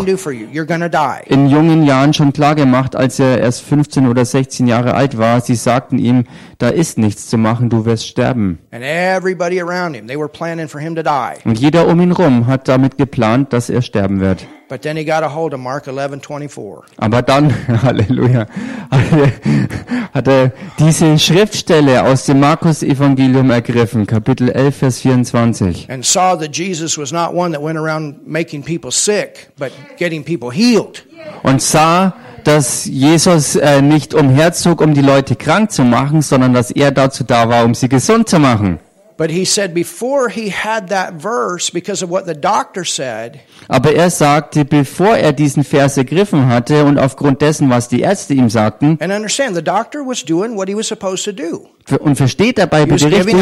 [1.26, 5.40] in jungen Jahren schon klar gemacht, als er erst 15 oder 16 Jahre alt war.
[5.40, 6.24] Sie sagten ihm,
[6.58, 8.58] da ist nichts zu machen, du wirst sterben.
[8.72, 11.36] And everybody around him, they were planning for him to die.
[11.44, 14.48] Und jeder um ihn rum hat damit geplant, dass er sterben wird.
[14.68, 16.82] But then he got a hold of Mark 11, 24.
[16.96, 18.46] Aber dann, Halleluja,
[20.12, 25.86] hat er, diese Schriftstelle aus dem Markus-Evangelium ergriffen, Kapitel 11, Vers 24.
[25.88, 30.24] and saw that Jesus was not one that went around making people sick, but getting
[30.24, 31.04] people healed.
[31.44, 36.70] Und sah, dass Jesus äh, nicht umherzog, um die Leute krank zu machen, sondern dass
[36.70, 38.80] er dazu da war, um sie gesund zu machen.
[39.18, 43.92] But he said before he had that verse, because of what the doctor said, Aber
[43.92, 48.50] er sagte, bevor er diesen Vers ergriffen hatte und aufgrund dessen, was die Ärzte ihm
[48.50, 51.66] sagten, and understand the doctor was doing what he was supposed to do.
[52.00, 53.36] und versteht dabei He bitte richtig,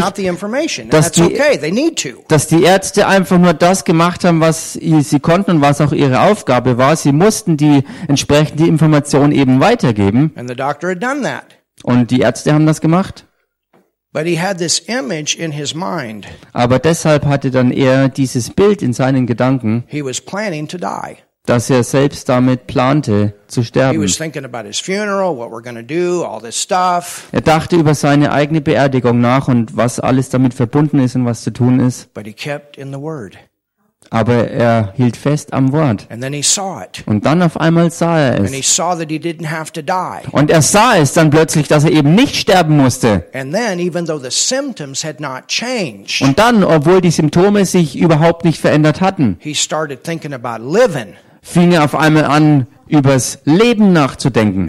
[0.91, 2.15] dass die- okay.
[2.29, 6.21] Dass die Ärzte einfach nur das gemacht haben, was sie konnten und was auch ihre
[6.21, 6.95] Aufgabe war.
[6.95, 10.33] Sie mussten die entsprechende Information eben weitergeben.
[10.37, 11.45] And the doctor had done that.
[11.83, 13.25] Und die Ärzte haben das gemacht.
[16.53, 21.17] Aber deshalb hatte dann er dieses Bild in seinen Gedanken, He was planning to die.
[21.47, 24.03] dass er selbst damit plante zu He sterben.
[24.03, 27.29] was thinking about his funeral, what we're going to do, all this stuff.
[27.33, 31.43] Er dachte über seine eigene Beerdigung nach und was alles damit verbunden ist und was
[31.43, 32.09] zu tun ist.
[34.15, 36.07] Aber er hielt fest am Wort.
[37.05, 38.53] Und dann auf einmal sah er es.
[40.31, 43.27] Und er sah es dann plötzlich, dass er eben nicht sterben musste.
[46.21, 49.37] Und dann, obwohl die Symptome sich überhaupt nicht verändert hatten,
[51.43, 54.69] fing er auf einmal an, übers Leben nachzudenken.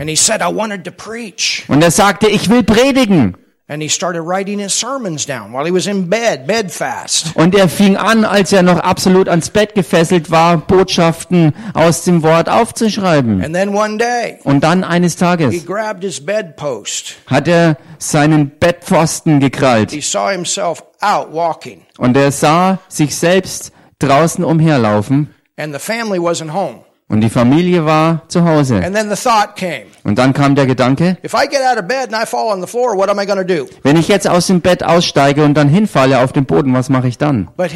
[1.67, 3.37] Und er sagte, ich will predigen.
[3.67, 7.35] And he started writing his sermons down while he was in bed, bed fast.
[7.35, 12.21] Und er fing an, als er noch absolut ans Bett gefesselt war, Botschaften aus dem
[12.21, 13.43] Wort aufzuschreiben.
[13.43, 17.15] And then one day, Und dann eines he Tages grabbed his bedpost.
[17.25, 19.89] hat er seinen Bettpfosten gekrallt.
[19.91, 25.33] He saw himself out walking, Und er sah sich selbst draußen umherlaufen.
[25.57, 26.84] and the family wasn't home.
[27.07, 28.77] Und die Familie war zu Hause.
[28.83, 31.17] And then the thought came Und dann kam der Gedanke,
[33.83, 37.07] wenn ich jetzt aus dem Bett aussteige und dann hinfalle auf den Boden, was mache
[37.07, 37.47] ich dann?
[37.55, 37.69] Aber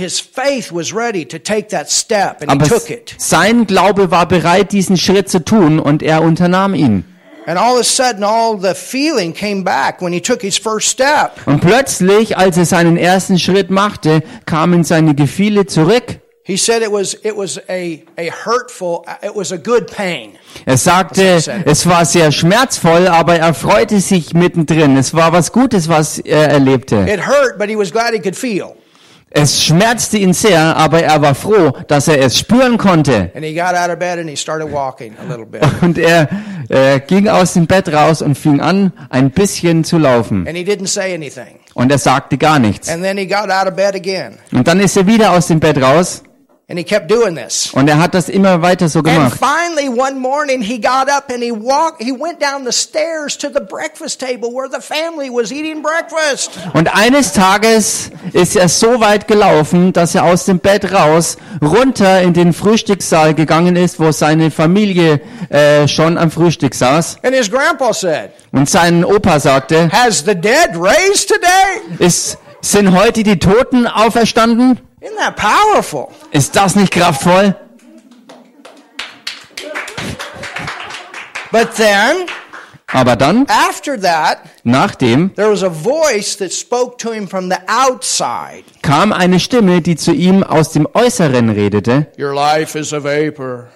[3.17, 7.05] sein Glaube war bereit, diesen Schritt zu tun und er unternahm ihn.
[7.45, 10.87] And all of a sudden, all the feeling came back when he took his first
[10.87, 11.31] step.
[11.47, 16.19] Und plötzlich, als er seinen ersten Schritt machte, kamen seine Gefühle zurück.
[16.49, 20.31] He said it was it was a a hurtful, it was a good pain.
[20.65, 21.23] Er sagte,
[21.65, 24.97] es war sehr schmerzvoll, aber er freute sich mittendrin.
[24.97, 27.05] Es war was Gutes, was er erlebte.
[27.07, 28.75] It hurt, but he was glad he could feel.
[29.29, 33.29] Es schmerzte ihn sehr, aber er war froh, dass er es spüren konnte.
[33.35, 35.61] And he got out of bed and he started walking a little bit.
[35.83, 36.29] Und er
[36.69, 40.47] äh, ging aus dem Bett raus und fing an, ein bisschen zu laufen.
[40.47, 41.59] And he didn't say anything.
[41.75, 42.89] Und er sagte gar nichts.
[42.89, 44.39] And then he got out of bed again.
[44.51, 46.23] Und dann ist er wieder aus dem Bett raus
[46.71, 47.71] And he kept doing this.
[47.73, 49.39] und er hat das immer weiter so And gemacht.
[49.39, 53.47] finally one morning he got up and he walked he went down the stairs to
[53.51, 56.51] the breakfast table where the family was eating breakfast.
[56.73, 62.21] Und eines Tages ist er so weit gelaufen, dass er aus dem Bett raus runter
[62.21, 67.17] in den Frühstückssaal gegangen ist, wo seine Familie äh, schon am Frühstück saß.
[67.23, 72.91] And his grandpa said, Und sein Opa sagte, "Has the dead raised today?" ist, sind
[72.95, 74.79] heute die Toten auferstanden?
[75.01, 76.09] Isn't that powerful?
[76.31, 77.55] Ist das nicht kraftvoll?
[81.51, 82.27] But then,
[82.91, 87.57] Aber dann, after that, nachdem, there was a voice that spoke to him from the
[87.67, 88.63] outside.
[88.81, 92.07] kam eine Stimme, die zu ihm aus dem Äußeren redete.
[92.19, 93.67] Your life is a vapor,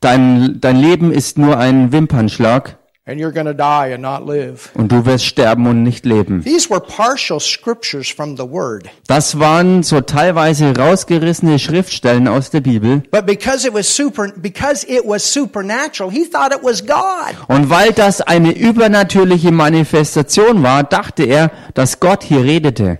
[0.00, 2.77] Dein, dein Leben ist nur ein Wimpernschlag
[3.08, 4.70] and you're going to die and not live.
[4.74, 6.44] und du wirst sterben und nicht leben.
[6.44, 8.88] These were partial scriptures from the Word.
[9.06, 13.02] Das waren so teilweise rausgerissene Schriftstellen aus der Bibel.
[13.10, 17.34] But because it was super, because it was supernatural, he thought it was God.
[17.48, 22.98] Und weil das eine übernatürliche Manifestation war, dachte er, dass Gott hier redete.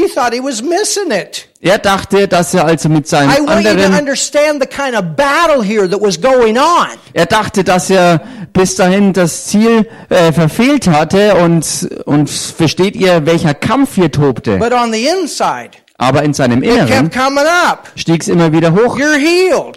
[0.00, 1.46] He thought he was missing it.
[1.60, 4.94] Er dachte, dass er also mit I seinen want you to anderen, understand the kind
[4.96, 6.88] of battle here that was going on.
[7.12, 8.20] er dachte, dass er
[8.54, 14.56] bis dahin das Ziel äh, verfehlt hatte und, und versteht ihr, welcher Kampf hier tobte.
[14.56, 17.10] But on the inside, Aber in seinem Inneren
[17.94, 18.98] stieg es immer wieder hoch.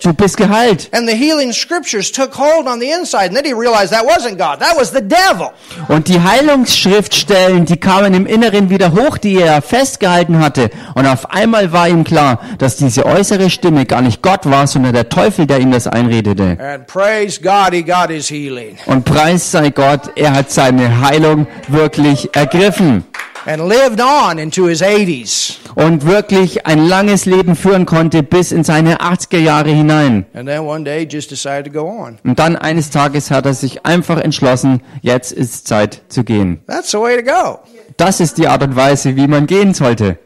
[0.01, 0.87] Du bist geheilt.
[0.93, 3.25] And the healing scriptures took hold on the inside.
[3.25, 4.61] And then he realized that wasn't God.
[4.61, 5.51] That was the devil.
[5.89, 10.69] Und die Heilungsschriftstellen, die kamen im Inneren wieder hoch, die er festgehalten hatte.
[10.95, 14.93] Und auf einmal war ihm klar, dass diese äußere Stimme gar nicht Gott war, sondern
[14.93, 16.57] der Teufel, der ihm das einredete.
[16.57, 18.77] And praise God, he got his healing.
[18.85, 23.03] Und preis sei Gott, er hat seine Heilung wirklich ergriffen
[23.45, 25.57] And lived on into his 80s.
[25.75, 30.25] und wirklich ein langes Leben führen konnte bis in seine 80er Jahre hinein.
[30.33, 32.19] And then one day just decided to go on.
[32.23, 36.61] Und dann eines Tages hat er sich einfach entschlossen, jetzt ist Zeit zu gehen.
[36.67, 37.59] That's the way to go.
[37.97, 40.17] Das ist die Art und Weise, wie man gehen sollte.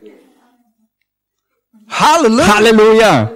[1.89, 2.55] Hallelujah.
[2.55, 3.31] Halleluja!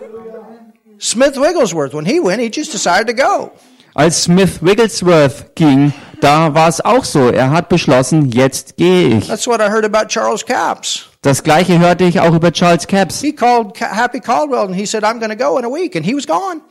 [1.00, 3.52] Smith Wigglesworth, when he went, he just decided to go.
[3.96, 7.30] Als Smith Wigglesworth ging, da war es auch so.
[7.30, 9.28] Er hat beschlossen, jetzt gehe ich.
[9.28, 11.08] That's what I heard about Charles Capps.
[11.22, 13.22] Das gleiche hörte ich auch über Charles Capps.
[13.22, 15.96] He called Ca- Happy Caldwell and he said, I'm going to go in a week.
[15.96, 16.62] And he was gone.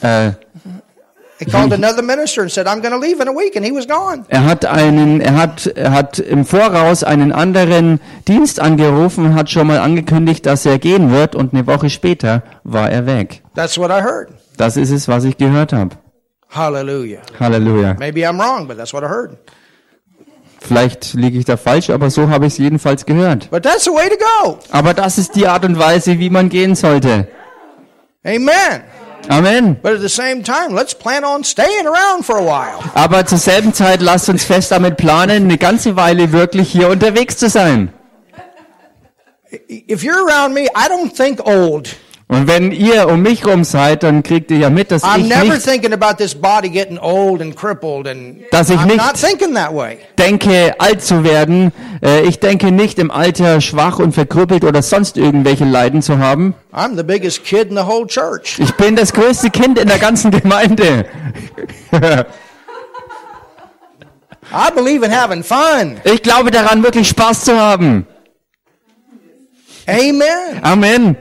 [0.00, 0.32] Äh,
[1.38, 3.56] He called another minister and said, I'm going to leave in a week.
[3.56, 4.24] And he was gone.
[4.28, 9.66] er hat einen, er hat, er hat im Voraus einen anderen Dienst angerufen hat schon
[9.66, 13.42] mal angekündigt, dass er gehen wird und eine Woche später war er weg.
[13.56, 14.28] That's what I heard.
[14.56, 15.96] Das ist es, was ich gehört habe.
[16.52, 17.22] Hallelujah.
[17.40, 17.98] Halleluja.
[17.98, 19.38] Maybe I'm wrong, but that's what I heard.
[20.60, 23.50] Vielleicht liege ich da falsch, aber so habe ich es jedenfalls gehört.
[23.50, 24.58] But that's the way to go.
[24.70, 27.26] Aber das ist die Art und Weise, wie man gehen sollte.
[28.24, 28.82] Amen.
[29.28, 29.76] Amen.
[29.82, 32.80] But at the same time, let's plan on staying around for a while.
[32.94, 37.38] Aber zur selben Zeit lasst uns fest damit planen, eine ganze Weile wirklich hier unterwegs
[37.38, 37.92] zu sein.
[39.68, 41.96] If you're around me, I don't think old.
[42.32, 45.28] Und wenn ihr um mich rum seid, dann kriegt ihr ja mit, dass I'm ich
[45.28, 49.14] never nicht thinking about this body getting old and crippled and Dass ich nicht- not
[49.20, 49.98] thinking that way.
[50.18, 51.72] denke, alt zu werden.
[52.02, 56.54] Äh, Ich denke nicht im Alter schwach und verkrüppelt oder sonst irgendwelche Leiden zu haben.
[56.72, 58.58] I'm the biggest kid in the whole church.
[58.58, 61.04] Ich bin das größte Kind in der ganzen Gemeinde.
[64.54, 66.00] I believe in having fun.
[66.04, 68.06] Ich glaube daran, wirklich Spaß zu haben.
[69.86, 70.62] Amen.
[70.62, 71.16] Amen.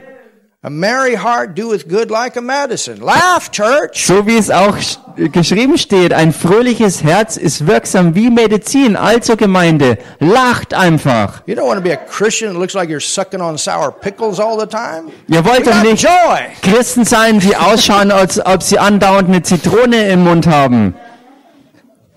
[0.63, 2.99] A merry heart doeth good like a medicine.
[3.01, 4.05] Laugh, church.
[4.05, 8.95] So wie es auch sch- geschrieben steht, ein fröhliches Herz ist wirksam wie Medizin.
[8.95, 11.41] Also Gemeinde, lacht einfach.
[11.47, 14.39] You don't want to be a Christian that looks like you're sucking on sour pickles
[14.39, 15.11] all the time.
[15.29, 16.37] Ihr wollt doch nicht joy.
[16.61, 20.93] Christen sein, die ausschauen, als ob sie andauernd eine Zitrone im Mund haben.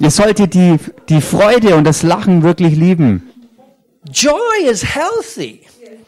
[0.00, 0.76] Ihr solltet die,
[1.08, 3.30] die Freude und das Lachen wirklich lieben.
[4.12, 5.63] Joy is healthy.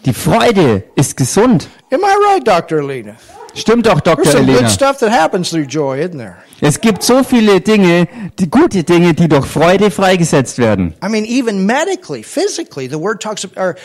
[0.07, 1.68] Die Freude ist gesund.
[1.90, 2.78] Am I right, Dr.
[2.78, 3.16] Alina?
[3.54, 4.30] Stimmt doch, There's Dr.
[4.30, 4.68] some good Elena.
[4.68, 6.36] stuff that happens through joy, isn't there?
[6.61, 8.07] Es gibt so viele Dinge,
[8.38, 10.94] die gute Dinge, die durch Freude freigesetzt werden.
[11.02, 13.76] I mean, even medically, physically, the word talks about, or,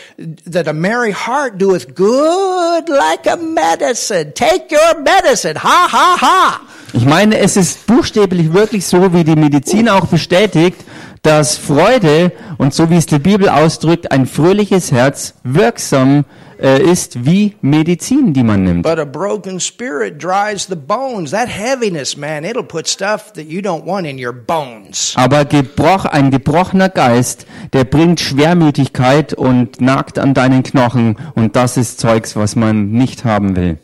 [0.46, 4.34] that a merry heart doeth good like a medicine.
[4.36, 5.56] Take your medicine.
[5.64, 6.62] Ha, ha, ha.
[6.94, 10.82] Ich meine, es ist buchstäblich wirklich so, wie die Medizin auch bestätigt,
[11.22, 16.26] dass Freude und so wie es die Bibel ausdrückt, ein fröhliches Herz wirksam
[16.62, 18.84] äh, ist wie Medizin, die man nimmt.
[18.84, 21.32] But a broken spirit dries the bones.
[21.32, 25.14] That heaviness, man, it'll put stuff that you don't want in your bones.
[25.16, 31.78] Aber gebroch, ein gebrochener Geist, der bringt Schwermütigkeit und nagt an deinen Knochen und das
[31.78, 33.78] ist Zeugs, was man nicht haben will.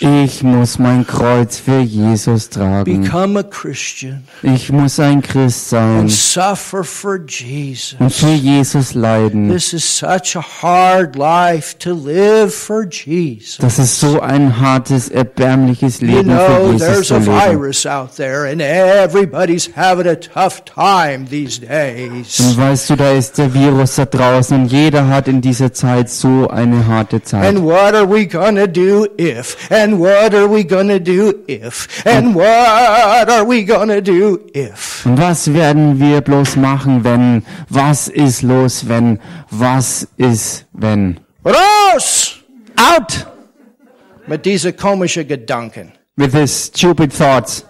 [0.00, 3.02] Ich muss mein Kreuz für Jesus tragen.
[3.02, 7.96] Become a Christian Ich muss ein Christ sein and suffer for Jesus.
[8.00, 9.48] und für Jesus leiden.
[9.50, 13.58] This is such a hard life to live for Jesus.
[13.58, 17.32] Das ist so ein hartes, erbärmliches Leben für know, Jesus there's zu a leben.
[17.32, 23.38] virus out there and everybody's having a tough time these Und weißt du, da ist
[23.38, 27.44] der Virus da draußen und jeder hat in dieser Zeit so eine harte Zeit.
[27.44, 29.56] And what are we gonna do if?
[29.70, 31.88] And what are we gonna do if?
[32.06, 35.04] And what are we gonna do if?
[35.06, 37.42] Und was werden wir bloß machen, wenn?
[37.68, 39.18] Was ist los, wenn?
[39.50, 41.20] Was ist, wenn?
[41.44, 42.36] Raus!
[42.76, 43.26] Out
[44.26, 45.92] Mit diese komische Gedanken.
[46.16, 47.64] with his stupid thoughts.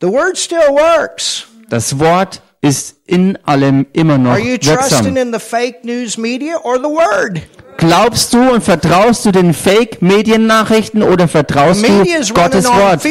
[0.00, 1.46] The word still works.
[1.68, 5.16] Das Wort ist in allem immer noch Are you trusting wirksam.
[5.16, 7.42] in the fake news media or the word?
[7.76, 13.02] Glaubst du und vertraust du den Fake-Mediennachrichten oder The vertraust du Gottes Wort?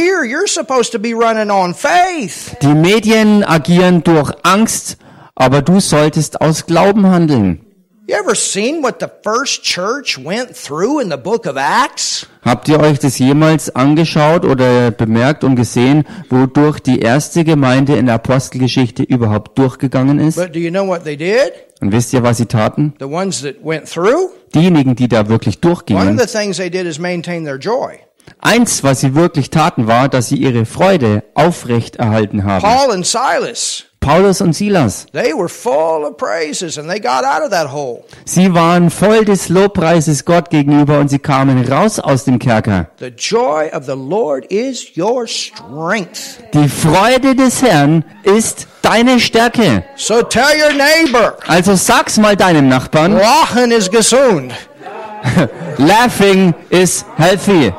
[2.62, 4.97] Die Medien agieren durch Angst,
[5.36, 7.66] aber du solltest aus Glauben handeln.
[8.08, 12.26] You ever seen what the first church went through in the book of Acts?
[12.43, 18.08] Habt ihr euch das jemals angeschaut oder bemerkt und gesehen, wodurch die erste Gemeinde in
[18.08, 20.36] der Apostelgeschichte überhaupt durchgegangen ist?
[20.36, 21.54] But do you know what they did?
[21.80, 22.93] Und wisst ihr, was sie taten?
[22.99, 24.32] The ones that went through?
[24.56, 27.99] Diejenigen, die da wirklich One of durchgingen, the things they did is maintain their joy.
[28.39, 32.64] eins, was sie wirklich taten, war, dass sie ihre Freude aufrecht erhalten haben.
[32.64, 37.43] Paul and Silas, Paulus und Silas, they were full of praises and they got out
[37.43, 38.04] of that hole.
[38.26, 42.88] sie waren voll des Lobpreises Gott gegenüber und sie kamen raus aus dem Kerker.
[42.99, 46.39] The joy of the Lord is your strength.
[46.54, 49.84] Die Freude des Herrn ist deine Stärke.
[49.95, 54.52] So tell your neighbor, Also sag's mal deinem Nachbarn, Lachen is gesund.
[55.78, 57.72] laughing is healthy.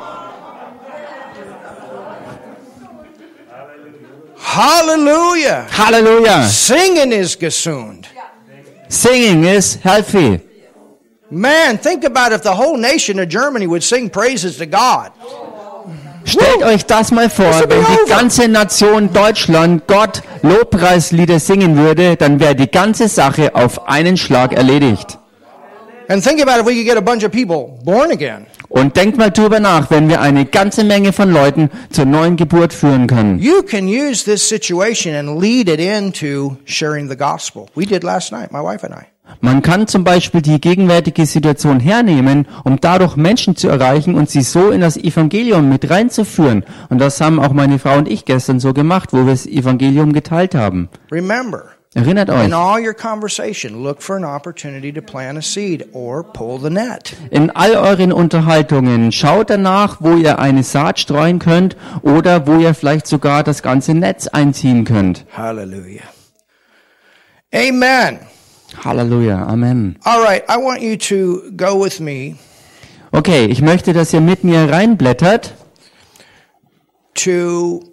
[4.43, 5.67] Hallelujah.
[5.71, 6.43] Halleluja.
[6.47, 8.05] Singing is gesund.
[8.89, 10.41] Singing is healthy.
[11.31, 15.11] Man, think about if the whole nation of Germany would sing praises to God.
[16.25, 22.39] Stellt euch das mal vor, wenn die ganze Nation Deutschland Gott Lobpreislieder singen würde, dann
[22.39, 25.17] wäre die ganze Sache auf einen Schlag erledigt.
[26.09, 28.45] And think about if we could get a bunch of people born again.
[28.73, 32.73] Und denkt mal drüber nach, wenn wir eine ganze Menge von Leuten zur neuen Geburt
[32.73, 33.37] führen können.
[33.37, 37.67] You can use this situation and lead it into sharing the gospel.
[37.75, 39.05] We did last night, my wife and I.
[39.41, 44.41] Man kann zum Beispiel die gegenwärtige Situation hernehmen, um dadurch Menschen zu erreichen und sie
[44.41, 46.65] so in das Evangelium mit reinzuführen.
[46.89, 50.13] Und das haben auch meine Frau und ich gestern so gemacht, wo wir das Evangelium
[50.13, 50.89] geteilt haben.
[51.11, 51.65] Remember,
[51.95, 56.23] Erinnert euch, in all your conversation, look for an opportunity to plant a seed or
[56.23, 57.15] pull the net.
[57.29, 62.73] in all euren Unterhaltungen schaut danach, wo ihr eine Saat streuen könnt oder wo ihr
[62.73, 65.25] vielleicht sogar das ganze Netz einziehen könnt.
[65.37, 66.03] Hallelujah.
[67.53, 68.19] Amen.
[68.83, 69.99] Halleluja, Amen.
[70.03, 72.35] All right, I want you to go with me
[73.15, 75.53] Okay, ich möchte, dass ihr mit mir reinblättert
[77.13, 77.92] to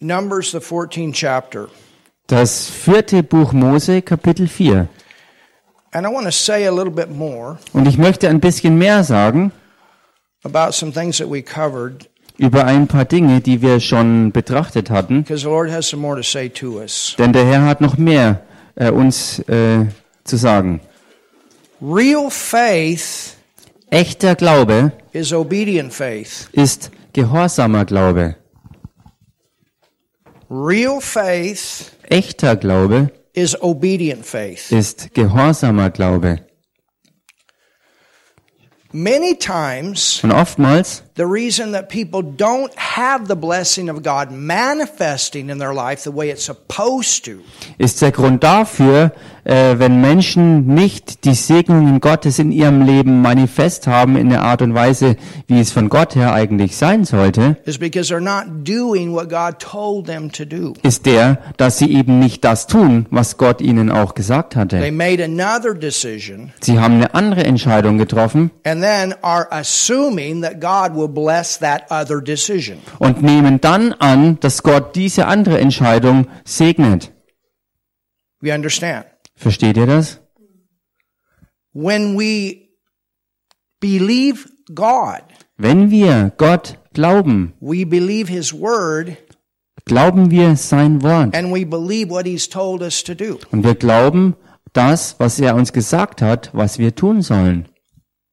[0.00, 1.68] Numbers, the 14th chapter.
[2.26, 4.88] das vierte Buch Mose, Kapitel 4.
[5.92, 9.04] And I want to say a little bit more Und ich möchte ein bisschen mehr
[9.04, 9.52] sagen
[10.44, 15.22] about some things that we covered über ein paar Dinge, die wir schon betrachtet hatten.
[15.22, 17.14] because the Lord has some more to say to us.
[17.18, 18.42] Denn der Herr hat noch mehr
[18.74, 19.86] äh, uns äh,
[20.24, 20.80] zu sagen.
[21.80, 23.34] Real faith
[23.88, 26.48] Echter Glaube is obedient faith.
[26.52, 28.36] ist gehorsamer Glaube.
[30.48, 34.70] Real faith Echter Glaube is obedient faith.
[34.70, 36.40] ist gehorsamer Glaube.
[38.92, 45.48] Many times Und oftmals the reason that people don't have the blessing of God manifesting
[45.48, 47.40] in their life the way it's supposed to
[47.78, 49.12] ist der Grund dafür,
[49.44, 54.60] äh, wenn Menschen nicht die Segnungen Gottes in ihrem Leben manifest haben in der Art
[54.62, 59.12] und Weise, wie es von Gott her eigentlich sein sollte, is because they're not doing
[59.12, 60.74] what God told them to do.
[60.82, 64.92] ist der, dass sie eben nicht das tun, was Gott ihnen auch gesagt They hatte.
[64.92, 70.96] made another decision Sie haben eine andere Entscheidung getroffen and then are assuming that God
[70.96, 72.78] will bless that other decision.
[72.98, 77.12] und nehmen dann an, dass Gott diese andere Entscheidung segnet.
[78.42, 79.06] You understand?
[79.34, 80.20] Versteht ihr das?
[81.72, 82.68] When we
[83.80, 85.22] believe God,
[85.58, 89.16] Wenn wir Gott glauben, we believe His Word
[89.84, 93.38] glauben wir sein Wort and we believe what He's told us to do.
[93.52, 94.36] und wir glauben
[94.72, 97.66] das, was er uns gesagt hat, was wir tun sollen.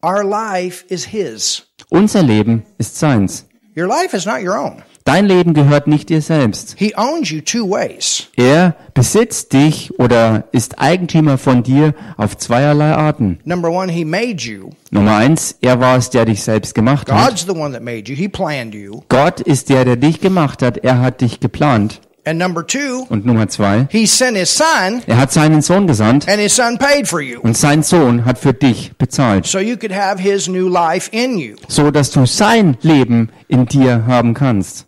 [0.04, 1.64] Our life is His.
[1.94, 3.46] Unser Leben ist seins.
[3.78, 4.82] Your life is not your own.
[5.06, 6.74] Dein Leben gehört nicht dir selbst.
[6.76, 8.30] He owns you two ways.
[8.36, 13.38] Er besitzt dich oder ist Eigentümer von dir auf zweierlei Arten.
[13.46, 14.72] Number one, He made you.
[14.90, 17.30] Nummer eins, er war es, der dich selbst gemacht hat.
[17.30, 18.16] God's the one that made you.
[18.16, 19.02] He planned you.
[19.10, 20.80] Gott ist der, der dich gemacht hat.
[20.80, 22.02] Er hat dich geplant.
[22.26, 26.28] And number two, Und Nummer zwei, He sent His Son er hat seinen Sohn gesandt
[26.30, 27.42] and His Son paid for you.
[27.42, 31.38] und sein Sohn hat für dich bezahlt, So you could have His new life in
[31.38, 31.56] you.
[31.68, 34.86] so dass du sein Leben in dir haben kannst.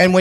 [0.00, 0.14] Und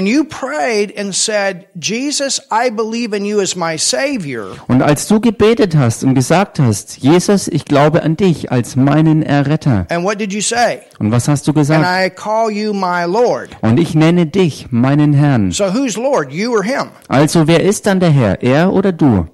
[4.82, 9.86] als du gebetet hast und gesagt hast, Jesus, ich glaube an dich als meinen Erretter.
[9.91, 10.80] and what did you say?
[10.97, 11.86] Und was hast du And gesagt?
[11.86, 13.49] I call you my Lord.
[13.61, 15.51] Und ich nenne dich meinen Herrn.
[15.51, 16.88] So who's Lord, you or Him?
[17.07, 19.28] Also wer ist dann der Herr, er oder du?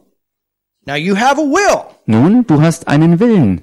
[0.85, 3.61] Now you have a will, Nun, du hast einen Willen.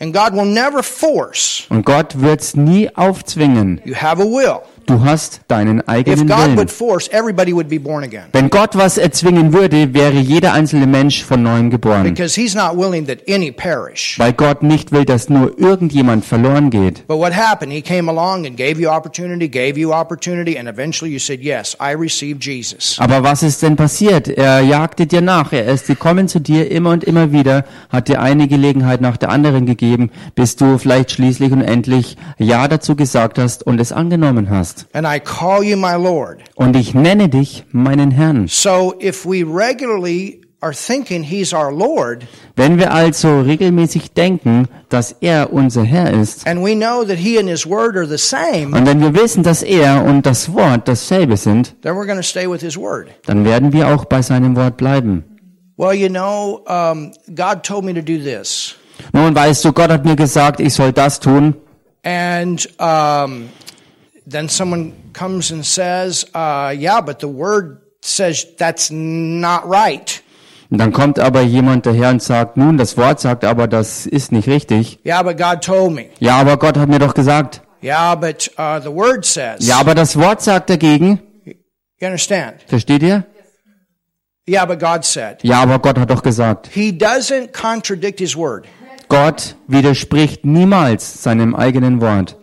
[0.00, 1.64] and God will never force.
[1.68, 3.82] Und Gott wird's nie aufzwingen.
[3.84, 4.60] You have a will.
[4.86, 6.56] Du hast deinen If eigenen God Willen.
[6.56, 8.26] would force, everybody would be born again.
[8.32, 12.04] Wenn Gott was erzwingen würde, wäre jeder einzelne Mensch von neuem geboren.
[12.04, 14.16] Because He's not willing that any perish.
[14.18, 17.04] Weil Gott nicht will, dass nur irgendjemand verloren geht.
[17.08, 17.72] But what happened?
[17.72, 21.76] He came along and gave you opportunity, gave you opportunity, and eventually you said, Yes,
[21.80, 22.96] I receive Jesus.
[23.00, 24.28] Aber was ist denn passiert?
[24.28, 25.52] Er jagte dir nach.
[25.52, 29.30] Er ist gekommen zu dir immer und immer wieder, hat dir eine Gelegenheit nach der
[29.30, 34.48] anderen gegeben, bis du vielleicht schließlich und endlich Ja dazu gesagt hast und es angenommen
[34.48, 34.75] hast.
[34.92, 36.40] And I call you my Lord.
[36.54, 38.46] Und ich nenne dich meinen Herrn.
[38.48, 42.24] So if we regularly are thinking He's our Lord,
[42.56, 47.38] Wenn wir also regelmäßig denken, dass er unser Herr ist, and we know that He
[47.38, 50.88] and His Word are the same, und wenn wir wissen, dass er und das Wort
[50.88, 53.08] dasselbe sind, then we're going to stay with His Word.
[53.26, 55.24] dann werden wir auch bei seinem Wort bleiben.
[55.76, 58.76] Well, you know, um, God told me to do this.
[59.12, 61.54] Nun weißt du, Gott hat mir gesagt, ich soll das tun.
[62.02, 63.50] And um,
[64.26, 70.22] then someone comes and says, uh, Yeah, but the Word says that's not right.
[70.68, 74.32] Und dann kommt aber jemand daher und sagt, nun, das Wort sagt aber, das ist
[74.32, 74.98] nicht richtig.
[75.06, 76.06] Yeah, but God told me.
[76.18, 77.62] Ja, aber Gott hat mir doch gesagt.
[77.82, 79.64] Yeah, but uh, the Word says.
[79.64, 81.20] Ja, aber das Wort sagt dagegen.
[81.44, 82.64] You understand?
[82.66, 83.24] Versteht ihr?
[84.48, 85.42] Yeah, but God said.
[85.44, 86.68] Ja, aber Gott hat doch gesagt.
[86.72, 88.66] He doesn't contradict His Word.
[89.08, 92.36] Gott widerspricht niemals seinem eigenen Wort.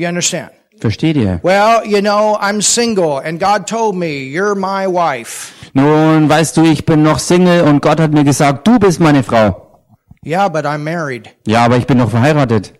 [0.00, 0.50] You understand?
[0.78, 1.40] Versteht ihr?
[1.42, 5.52] Well, you know, I'm single, and God told me, You're my wife.
[5.74, 9.22] Nun, weißt du, ich bin noch Single und Gott hat mir gesagt, du bist meine
[9.22, 9.82] Frau.
[10.24, 11.28] Yeah, but I'm married.
[11.46, 12.72] Ja, aber ich bin noch verheiratet.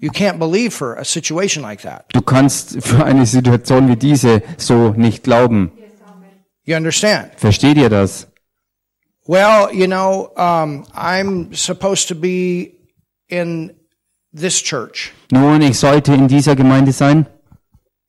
[0.00, 2.06] You can't believe for a situation like that.
[2.12, 5.70] Du kannst für eine Situation wie diese so nicht glauben.
[6.64, 7.30] You understand?
[7.36, 8.26] Versteht ihr das?
[9.28, 12.72] Well, you know, um, I'm supposed to be
[13.28, 13.77] in
[14.38, 15.12] this church.
[15.30, 17.26] Nun, ich sollte in dieser Gemeinde sein.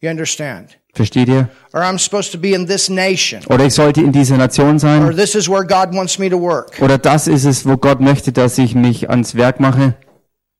[0.01, 0.77] You understand?
[0.93, 1.49] Versteht ihr?
[1.73, 3.41] Or I'm supposed to be in this nation.
[3.47, 5.15] Oder ich sollte in dieser Nation Or sein.
[5.15, 6.81] this is where God wants me to work.
[6.81, 9.95] Oder das ist es, wo Gott möchte, dass ich mich ans Werk mache.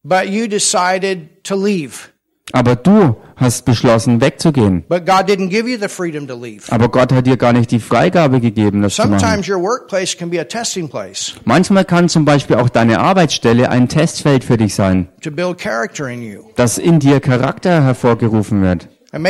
[0.04, 2.10] But you decided to leave.
[2.52, 4.84] Aber du hast beschlossen, wegzugehen.
[4.90, 6.64] But God didn't give you the freedom to leave.
[6.72, 9.20] Aber Gott hat dir gar nicht die Freigabe gegeben, das zu machen.
[9.20, 13.70] Sometimes your workplace can be a testing place Manchmal kann zum Beispiel auch deine Arbeitsstelle
[13.70, 16.42] ein Testfeld für dich sein, to build character in you.
[16.56, 18.90] dass in dir Charakter hervorgerufen wird.
[19.12, 19.26] Und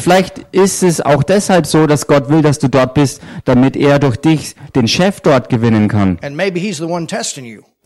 [0.00, 3.98] vielleicht ist es auch deshalb so, dass Gott will, dass du dort bist, damit er
[3.98, 6.18] durch dich den Chef dort gewinnen kann.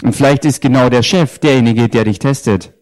[0.02, 2.72] Und vielleicht ist genau der Chef derjenige, der dich testet.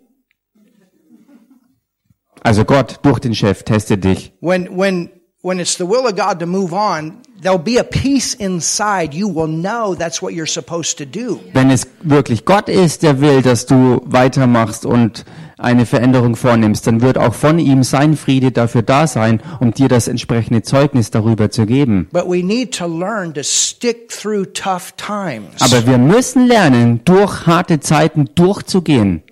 [2.42, 4.32] Also Gott durch den Chef testet dich.
[4.40, 5.10] When, when,
[5.42, 9.14] when it's the will of God to move on, there'll be a peace inside.
[9.16, 11.40] You will know that's what you're supposed to do.
[11.52, 15.24] Wenn es wirklich Gott ist, der will, dass du weitermachst und
[15.60, 19.88] eine Veränderung vornimmst, dann wird auch von ihm sein Friede dafür da sein, um dir
[19.88, 22.08] das entsprechende Zeugnis darüber zu geben.
[22.12, 25.60] But we need to learn to stick through tough times.
[25.60, 29.22] Aber wir müssen lernen, durch harte Zeiten durchzugehen.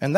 [0.00, 0.14] Und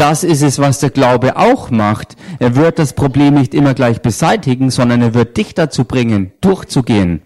[0.00, 2.16] das ist es, was der Glaube auch macht.
[2.38, 7.22] Er wird das Problem nicht immer gleich beseitigen, sondern er wird dich dazu bringen, durchzugehen.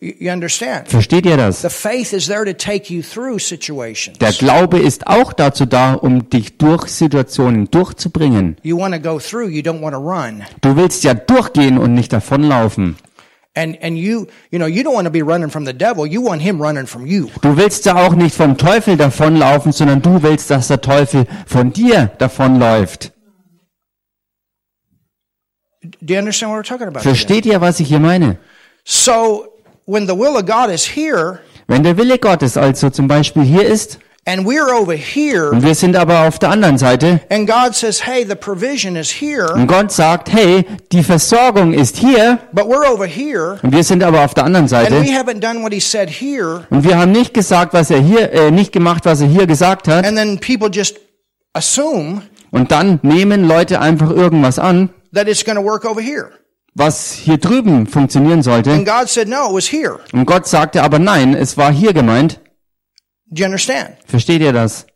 [0.00, 0.88] You, understand?
[0.88, 1.62] Versteht ihr das?
[1.62, 4.16] The faith is there to take you through situations.
[4.18, 8.56] Der Glaube ist auch dazu da, um dich durch Situationen durchzubringen.
[8.62, 10.44] You want to go through, you don't want to run.
[10.60, 12.96] Du willst ja durchgehen und nicht davonlaufen.
[17.42, 21.72] Du willst ja auch nicht vom Teufel davonlaufen, sondern du willst, dass der Teufel von
[21.72, 23.12] dir davonläuft.
[26.00, 27.00] Do you understand what we're talking about?
[27.00, 27.14] today?
[27.14, 28.38] Versteht ihr, was ich hier meine?
[28.84, 29.46] So
[29.86, 33.66] when the will of God is here Wenn der Wille Gottes also zum Beispiel hier
[33.66, 33.98] ist
[34.28, 38.06] and we're over here und wir sind aber auf der anderen Seite and God says,
[38.06, 42.86] hey, the provision is here, und Gott sagt, hey, die Versorgung ist hier but we're
[42.92, 45.72] over here und wir sind aber auf der anderen and Seite we haven't done what
[45.72, 46.66] he said here.
[46.68, 49.88] und wir haben nicht gesagt, was er hier, äh, nicht gemacht, was er hier gesagt
[49.88, 50.98] hat And then people just
[51.54, 56.32] assume und dann nehmen Leute einfach irgendwas an, that it's going to work over here.
[56.74, 58.70] was hier drüben funktionieren sollte.
[58.70, 59.98] And God said, no, it was here.
[60.12, 62.40] Und Gott sagte aber nein, es war hier gemeint.
[63.30, 63.90] Do you understand?
[64.06, 64.86] Versteht ihr das?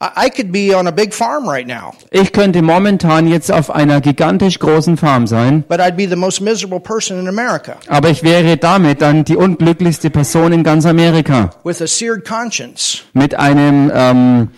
[0.00, 4.00] I, could be on a big farm right now, Ich könnte momentan jetzt auf einer
[4.00, 8.22] gigantisch großen Farm sein, but I'd be the most miserable person in America aber ich
[8.22, 11.50] wäre damit dann die unglücklichste Person in ganz Amerika.
[11.64, 13.02] with a seared conscience.
[13.12, 14.48] Mit einem ähm,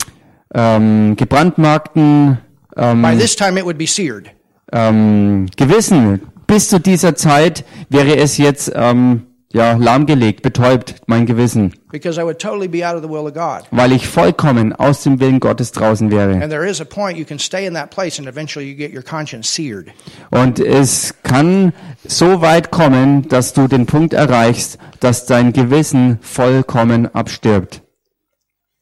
[0.54, 2.36] ähm, gebrandmarkten
[2.76, 4.26] ähm, By this time, it would be seared.
[4.72, 6.20] ähm, Gewissen.
[6.46, 12.24] Bis zu dieser Zeit wäre es jetzt ähm, ja lahmgelegt, betäubt, mein Gewissen, because I
[12.24, 13.66] would totally be out of the will of God.
[13.72, 16.34] weil ich vollkommen aus dem Willen Gottes draußen wäre.
[16.34, 18.92] And there is a point you can stay in that place and eventually you get
[18.94, 19.88] your conscience seared.
[20.30, 21.72] Und es kann
[22.06, 27.82] so weit kommen, dass du den Punkt erreichst, dass dein Gewissen vollkommen abstirbt.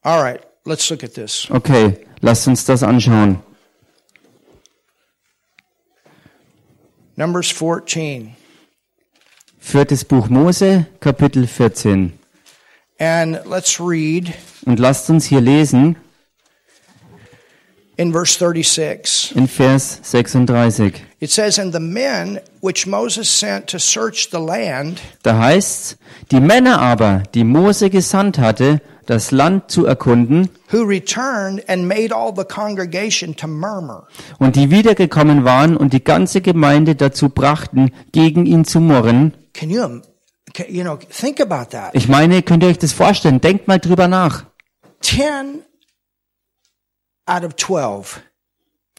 [0.02, 1.48] All right, let's look at this.
[1.50, 3.38] Okay, lasst uns das anschauen.
[7.16, 8.36] Numbers 14.
[9.68, 12.14] Viertes Buch Mose, Kapitel 14.
[12.98, 14.32] And let's read
[14.64, 15.96] Und lasst uns hier lesen
[17.98, 19.36] in verse 36.
[19.36, 20.94] in Vers 36.
[21.20, 25.98] It says, And the men which Moses sent to search the land Da heißt's,
[26.30, 32.14] die Männer aber, die Mose gesandt hatte, das Land zu erkunden, who returned and made
[32.14, 34.06] all the congregation to murmur.
[34.38, 39.34] und die wiedergekommen waren und die ganze Gemeinde dazu brachten, gegen ihn zu murren.
[39.58, 40.02] Can you,
[40.54, 41.92] can, you know, think about that.
[41.94, 43.40] Ich meine, könnt ihr euch das vorstellen?
[43.40, 44.44] Denkt mal drüber nach.
[45.00, 45.62] 10
[47.26, 48.20] out of 12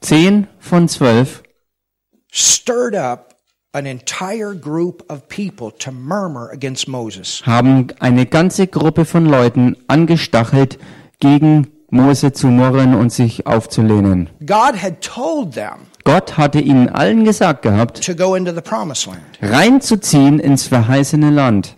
[0.01, 1.43] Zehn von zwölf
[2.31, 3.35] stirred up
[3.71, 7.41] an entire group of people to murmur against Moses.
[7.45, 10.77] haben eine ganze Gruppe von Leuten angestachelt,
[11.19, 14.29] gegen Mose zu murren und sich aufzulehnen.
[14.45, 18.01] God had told them Gott hatte ihnen allen gesagt gehabt,
[19.41, 21.75] reinzuziehen ins verheißene Land.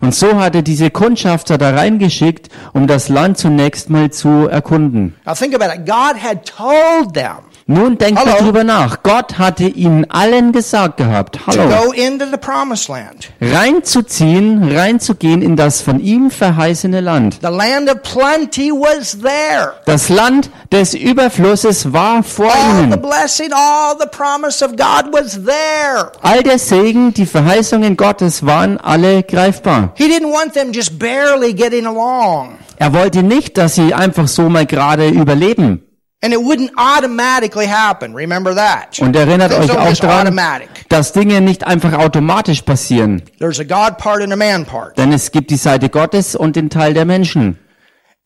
[0.00, 5.14] Und so hat er diese Kundschafter da reingeschickt, um das Land zunächst mal zu erkunden.
[5.26, 5.86] Now think about it.
[5.86, 8.36] God had told them Nun denkt Hallo?
[8.44, 9.02] drüber nach.
[9.02, 13.32] Gott hatte ihnen allen gesagt gehabt, to hallo, go into the promised land.
[13.40, 17.38] reinzuziehen, reinzugehen in das von ihm verheißene Land.
[17.42, 19.72] The land of plenty was there.
[19.84, 23.02] Das Land des Überflusses war vor All the ihnen.
[23.02, 26.12] blessing, all the promise of God was there.
[26.22, 29.90] All der Segen, die Verheißungen Gottes waren alle greifbar.
[29.96, 32.58] He didn't want them just barely getting along.
[32.78, 35.82] Er wollte nicht, dass sie einfach so mal gerade überleben.
[36.22, 38.14] And it wouldn't automatically happen.
[38.14, 38.98] Remember that.
[39.00, 43.22] Und erinnert Things euch auch daran, dass Dinge nicht einfach automatisch passieren.
[43.38, 44.96] There's a God part and a man part.
[44.96, 47.58] Denn es gibt die Seite Gottes und den Teil der Menschen.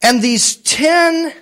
[0.02, 1.32] And these ten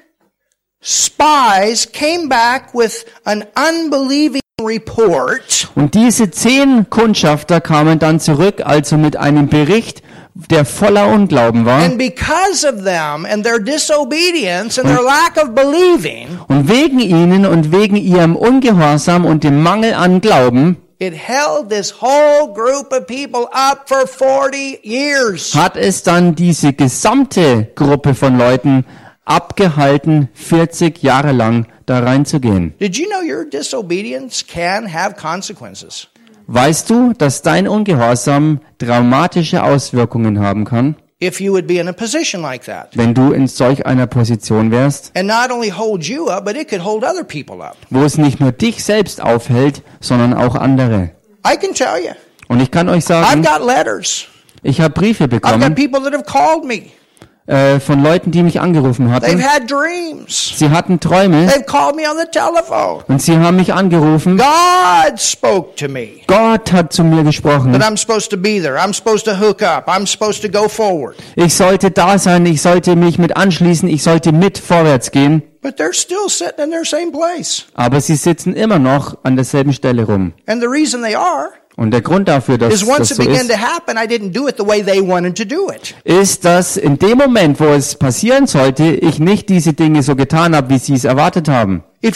[0.80, 8.96] spies came back with an unbelieving report Und diese zehn Kundschafter kamen dann zurück, also
[8.96, 10.02] mit einem Bericht,
[10.50, 11.80] der voller Unglauben war.
[11.82, 17.44] And because of them and their disobedience and their lack of believing, Und wegen ihnen
[17.44, 23.06] und wegen ihrem Ungehorsam und dem Mangel an Glauben it held this whole group of
[23.06, 25.54] people up for 40 years.
[25.54, 28.84] hat es dann diese gesamte Gruppe von Leuten
[29.24, 32.74] abgehalten, 40 Jahre lang da reinzugehen.
[32.80, 36.08] Did you know your disobedience can have consequences?
[36.50, 41.92] Weißt du, dass dein Ungehorsam dramatische Auswirkungen haben kann, If you would be in a
[41.92, 42.96] position like that.
[42.96, 46.68] wenn du in solch einer Position wärst, And not only hold you up, but it
[46.70, 47.76] could hold other people up.
[47.90, 51.10] wo es nicht nur dich selbst aufhält, sondern auch andere?
[51.46, 52.12] I can tell you.
[52.48, 54.26] Und ich kann euch I've sagen, got letters.
[54.62, 56.84] ich habe Briefe I've got bekommen people that have called me.
[57.48, 59.42] Äh, von Leuten, die mich angerufen hatten.
[59.42, 60.52] had dreams.
[60.56, 61.50] Sie hatten Träume
[63.08, 64.36] und sie haben mich angerufen.
[64.36, 67.74] God spoke to me Gott hat zu mir gesprochen.
[71.36, 75.42] Ich sollte da sein, ich sollte mich mit anschließen, ich sollte mit vorwärts gehen.
[75.60, 77.64] But they're still sitting in their same place.
[77.74, 80.32] Aber sie sitzen immer noch an derselben Stelle rum.
[80.46, 83.22] And the reason they are Und der Grund dafür, dass is once das it so
[83.22, 85.94] began ist, to happen, I didn't do it the way they wanted to do it.
[86.02, 90.56] ist, dass in dem Moment, wo es passieren sollte, ich nicht diese Dinge so getan
[90.56, 91.84] habe, wie sie es erwartet haben.
[92.02, 92.10] Wenn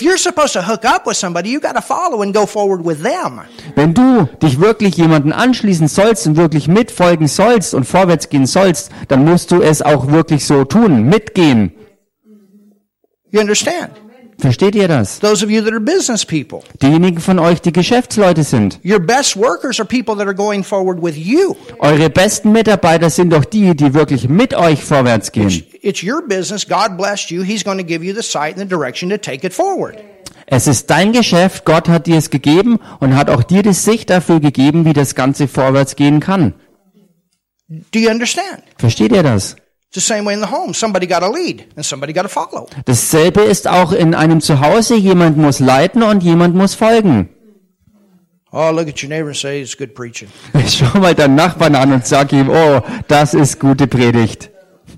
[3.94, 9.24] du dich wirklich jemanden anschließen sollst und wirklich mitfolgen sollst und vorwärts gehen sollst, dann
[9.24, 11.70] musst du es auch wirklich so tun, mitgehen.
[13.30, 13.92] You understand?
[14.42, 15.20] Versteht ihr das?
[15.20, 18.80] Those of you that are business people, Diejenigen von euch, die Geschäftsleute sind.
[18.84, 21.54] your best workers are people that are going forward with you.
[21.78, 25.62] Eure besten Mitarbeiter sind doch die, die wirklich mit euch vorwärts gehen.
[25.80, 26.66] It's your business.
[26.66, 27.42] God blessed you.
[27.44, 29.96] He's going to give you the sight and the direction to take it forward.
[30.46, 34.10] Es ist dein Geschäft, Gott hat dir es gegeben und hat auch dir die Sicht
[34.10, 36.54] dafür gegeben, wie das Ganze vorwärts gehen kann.
[37.68, 38.64] Do you understand?
[38.76, 39.54] Versteht ihr das?
[39.94, 40.72] It's the same way in the home.
[40.72, 42.66] Somebody got to lead and somebody got to follow.
[42.86, 44.96] Dasselbe ist auch in einem Zuhause.
[44.96, 47.28] Jemand muss leiten und jemand muss folgen.
[48.52, 50.28] Oh, look at your neighbor and say, it's good preaching.
[50.66, 54.50] Schau mal deinen Nachbarn an und sag ihm, oh, das ist gute Predigt.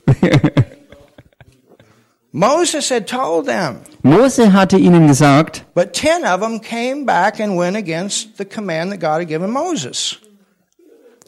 [2.31, 7.59] Moses had told them, Mose hatte ihnen gesagt, but 10 of them came back and
[7.59, 10.19] went against the command that God had given Moses.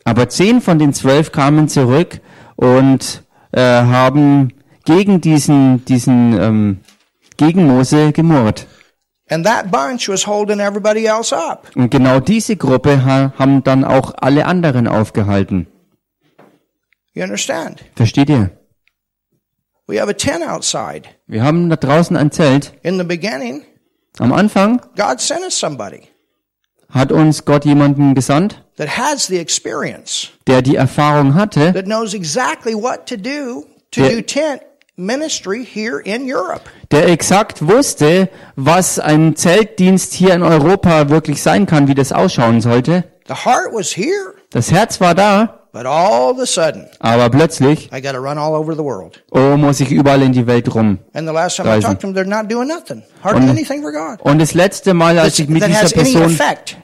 [0.05, 2.21] aber zehn von den zwölf kamen zurück
[2.55, 3.23] und
[3.57, 4.53] äh, haben
[4.85, 6.81] gegen diesen, diesen, ähm,
[7.37, 8.67] gegen Mose gemurrt.
[9.29, 11.69] And that bunch was holding everybody else up.
[11.75, 15.67] Und genau diese Gruppe ha haben dann auch alle anderen aufgehalten.
[17.13, 17.85] You understand?
[17.97, 18.51] Versteht ihr?
[19.89, 21.09] We have a tent outside.
[21.27, 22.75] Wir haben da draußen ein Zelt.
[22.83, 23.63] In the beginning,
[24.19, 26.03] Am Anfang God sent us somebody
[26.91, 32.15] hat uns Gott jemanden gesandt, that has the experience, der die Erfahrung hatte, that knows
[32.15, 34.11] exactly what to do to Yeah.
[34.11, 34.61] do tent
[34.97, 36.63] ministry here in Europe.
[36.91, 42.61] der exakt wusste, was ein Zeltdienst hier in Europa wirklich sein kann, wie das ausschauen
[42.61, 43.05] sollte.
[43.29, 47.91] The heart was here, Das Herz war da, but all of a sudden, aber plötzlich,
[47.93, 49.23] I got to run all over the world.
[49.31, 51.01] oh, muss ich überall in die Welt rum.
[51.13, 51.83] And the last time I Reisen.
[51.83, 54.19] talked to them, they're not doing nothing, hardly Und- anything for God.
[54.23, 56.35] Und das letzte Mal, als ich mit dieser Person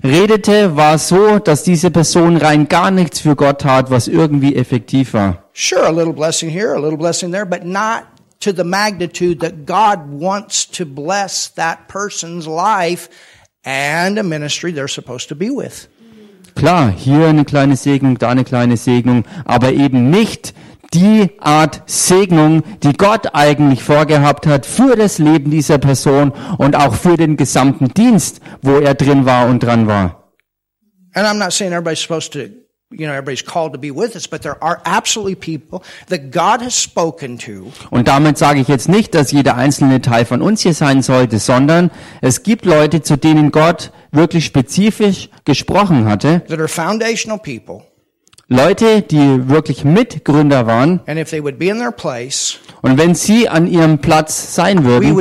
[0.04, 5.14] redete, war so, dass diese Person rein gar nichts für Gott tat, was irgendwie effektiv
[5.14, 5.38] war.
[5.54, 8.04] Sure, a little blessing here, a little blessing there, but not
[8.40, 13.08] to the magnitude that God wants to bless that person's life
[13.64, 15.88] and a ministry they're supposed to be with.
[16.54, 20.54] Klar, hier eine kleine Segnung, da eine kleine Segnung, aber eben nicht
[20.94, 26.94] die Art Segnung, die Gott eigentlich vorgehabt hat für das Leben dieser Person und auch
[26.94, 30.32] für den gesamten Dienst, wo er drin war und dran war.
[31.14, 32.61] And I'm not saying everybody's supposed to,
[32.92, 36.60] you know, everybody's called to be with us, but there are absolutely people that God
[36.62, 40.60] has spoken to Und damit sage ich jetzt nicht, dass jeder einzelne Teil von uns
[40.62, 41.90] hier sein sollte, sondern
[42.20, 46.42] es gibt Leute, zu denen Gott wirklich spezifisch gesprochen hatte.
[46.48, 47.82] that are foundational people.
[48.48, 51.00] Leute, die wirklich Mitgründer waren.
[51.06, 54.84] And if they would be in their place, Und wenn sie an ihrem Platz sein
[54.84, 55.16] würden,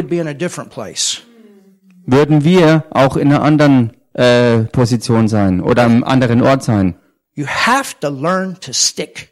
[2.05, 6.95] würden wir auch in einer anderen äh, Position sein oder am anderen Ort sein.
[7.36, 9.30] You have to learn to stick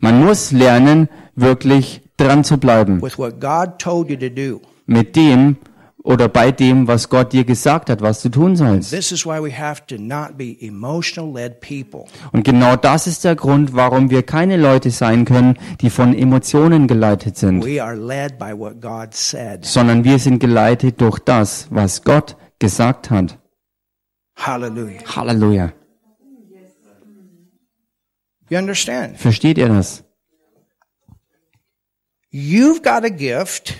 [0.00, 4.60] Man muss lernen, wirklich dran zu bleiben with what God told you to do.
[4.86, 5.56] mit dem
[6.02, 8.90] oder bei dem, was Gott dir gesagt hat, was du tun sollst.
[8.90, 12.04] This is why we have to not be emotional led people.
[12.30, 16.86] Und genau das ist der Grund, warum wir keine Leute sein können, die von Emotionen
[16.86, 19.64] geleitet sind, We are led by what God said.
[19.64, 23.38] sondern wir sind geleitet durch das, was Gott gesagt hat.
[24.36, 25.00] Hallelujah.
[25.16, 25.72] Halleluja.
[28.48, 29.18] You understand?
[29.18, 30.04] Versteht ihr das?
[32.32, 33.74] You've got a gift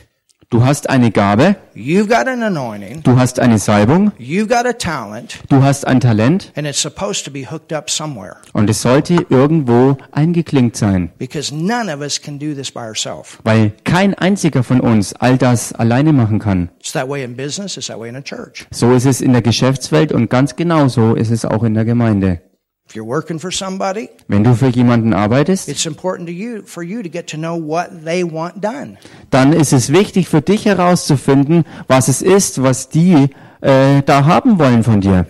[0.49, 3.03] Du hast eine Gabe, You've got an anointing.
[3.03, 5.41] du hast eine Salbung, You've got a talent.
[5.49, 8.37] du hast ein Talent And it's supposed to be hooked up somewhere.
[8.53, 13.39] und es sollte irgendwo eingeklinkt sein, Because none of us can do this by ourselves.
[13.43, 16.71] weil kein einziger von uns all das alleine machen kann.
[16.79, 18.67] It's that way in business, it's that way in a church.
[18.71, 22.41] So ist es in der Geschäftswelt und ganz genauso ist es auch in der Gemeinde.
[22.89, 26.85] If you're working for somebody, Wenn du für jemanden arbeitest, it's important to you for
[26.85, 28.97] you to get to know what they want done.
[29.31, 33.31] dann ist es wichtig für dich herauszufinden, was es ist, was die
[33.67, 35.27] äh, da haben wollen von dir.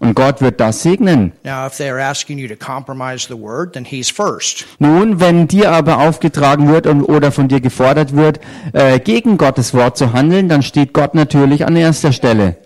[0.00, 1.30] Und Gott wird das segnen.
[1.44, 4.66] Now, if they're asking you to compromise the word, then He's first.
[4.80, 8.40] Nun, wenn dir aber aufgetragen wird und, oder von dir gefordert wird,
[8.72, 12.56] äh, gegen Gottes Wort zu handeln, dann steht Gott natürlich an erster Stelle.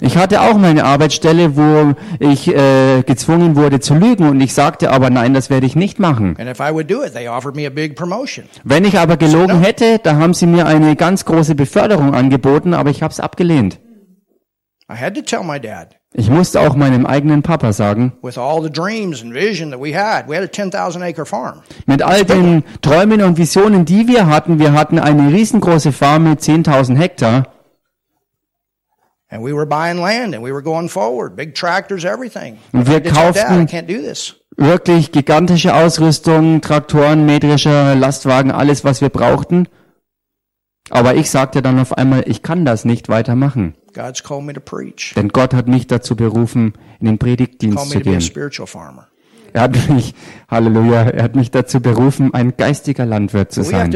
[0.00, 4.92] Ich hatte auch meine Arbeitsstelle, wo ich äh, gezwungen wurde zu lügen und ich sagte
[4.92, 6.36] aber nein, das werde ich nicht machen.
[6.38, 6.46] Wenn
[8.84, 13.02] ich aber gelogen hätte, da haben sie mir eine ganz große Beförderung angeboten, aber ich
[13.02, 13.78] habe es abgelehnt.
[14.92, 18.60] I had to tell my dad, Ich musste auch meinem eigenen Papa sagen, with all
[18.62, 21.62] the dreams and vision that we had, we had a 10,000 acre farm.
[21.86, 26.40] mit all den Träumen und Visionen, die wir hatten, wir hatten eine riesengroße Farm mit
[26.40, 27.46] 10.000 Hektar
[29.32, 32.58] And we were buying land and we were going forward, big tractors, everything.
[32.72, 34.34] Und wir kauften- can't do this.
[34.56, 39.68] wirklich gigantische Ausrüstung, Traktoren, metrischer Lastwagen, alles, was wir brauchten.
[40.90, 43.74] Aber ich sagte dann auf einmal, ich kann das nicht weitermachen.
[43.94, 45.14] God's called me to preach.
[45.16, 48.20] Denn Gott hat mich dazu berufen, in den Predigtdienst zu gehen.
[49.52, 50.14] Er hat mich,
[50.48, 53.92] Halleluja, er hat mich dazu berufen, ein geistiger Landwirt zu sein.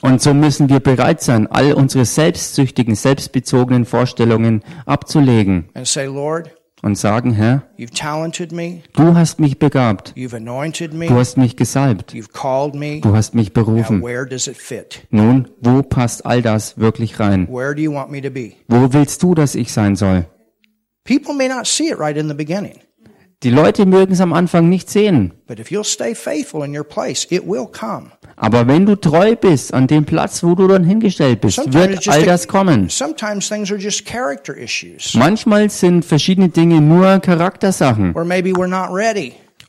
[0.00, 6.50] Und so müssen wir bereit sein, all unsere selbstsüchtigen, selbstbezogenen Vorstellungen abzulegen and say, Lord,
[6.84, 14.02] und sagen, Herr, du hast mich begabt, du hast mich gesalbt, du hast mich berufen.
[15.10, 17.48] Nun, wo passt all das wirklich rein?
[17.48, 18.52] Where do you want me to be?
[18.68, 20.26] Wo willst du, dass ich sein soll?
[21.04, 22.78] People may not see it right in the beginning,
[23.42, 25.32] Die Leute mögen es am Anfang nicht sehen.
[28.36, 32.24] Aber wenn du treu bist an dem Platz, wo du dann hingestellt bist, wird all
[32.24, 32.88] das kommen.
[35.14, 38.14] Manchmal sind verschiedene Dinge nur Charaktersachen.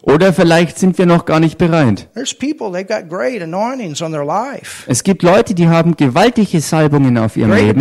[0.01, 2.09] Oder vielleicht sind wir noch gar nicht bereit.
[4.87, 7.79] Es gibt Leute, die haben gewaltige Salbungen auf ihrem Leben,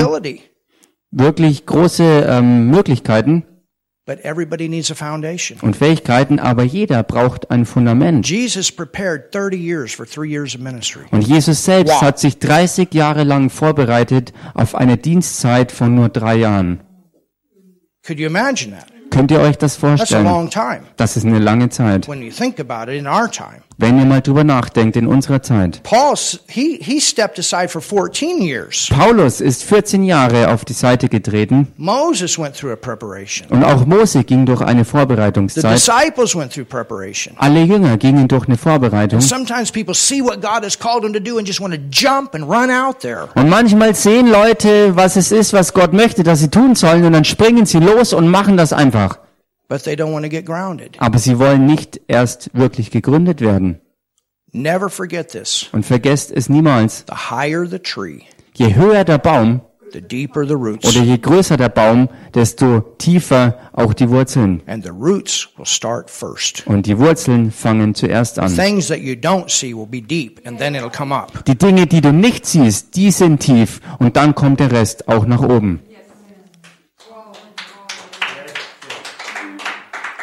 [1.11, 3.45] wirklich große ähm, Möglichkeiten
[5.63, 8.29] und Fähigkeiten, aber jeder braucht ein Fundament.
[8.29, 11.03] Jesus prepared 30 years for three years of ministry.
[11.11, 12.03] Und Jesus selbst Wow.
[12.03, 16.81] hat sich 30 Jahre lang vorbereitet auf eine Dienstzeit von nur drei Jahren.
[18.07, 18.87] Could you imagine that?
[19.11, 20.25] Könnt ihr euch das That's a vorstellen?
[20.25, 22.07] long time Das ist eine lange Zeit.
[23.77, 25.83] Wenn ihr mal drüber nachdenkt, in unserer Zeit.
[25.83, 26.15] Paul,
[26.49, 28.89] he, he stepped aside for 14 years.
[28.91, 33.49] Paulus ist 14 Jahre auf die Seite getreten Moses went through a preparation.
[33.51, 35.75] und auch Mose ging durch eine The Vorbereitungszeit.
[35.75, 37.35] disciples went through preparation.
[37.39, 39.21] Alle Jünger gingen durch eine Vorbereitung.
[39.21, 42.35] Sometimes people see what God has called them to do and just want to jump
[42.35, 43.29] and run out there.
[43.35, 47.13] Und manchmal sehen Leute, was es ist, was Gott möchte, dass sie tun sollen, und
[47.13, 49.19] dann springen sie los und machen das einfach.
[49.69, 50.97] But they don't want to get grounded.
[50.99, 53.81] Aber sie wollen nicht erst wirklich gegründet werden.
[54.53, 55.69] Never forget this.
[55.73, 57.05] Und vergesst es niemals.
[57.09, 58.21] The higher the tree,
[58.57, 59.63] Je höher der Baum
[59.93, 60.89] the deeper the roots.
[60.89, 64.63] oder je größer der Baum, desto tiefer auch die Wurzeln.
[64.67, 66.67] And the roots will start first.
[66.67, 68.55] Und die Wurzeln fangen zuerst an.
[68.55, 71.45] Things that you don't see will be deep and then it'll come up.
[71.47, 75.27] Die Dinge, die du nicht siehst, die sind tief und dann kommt der Rest auch
[75.27, 75.81] nach oben.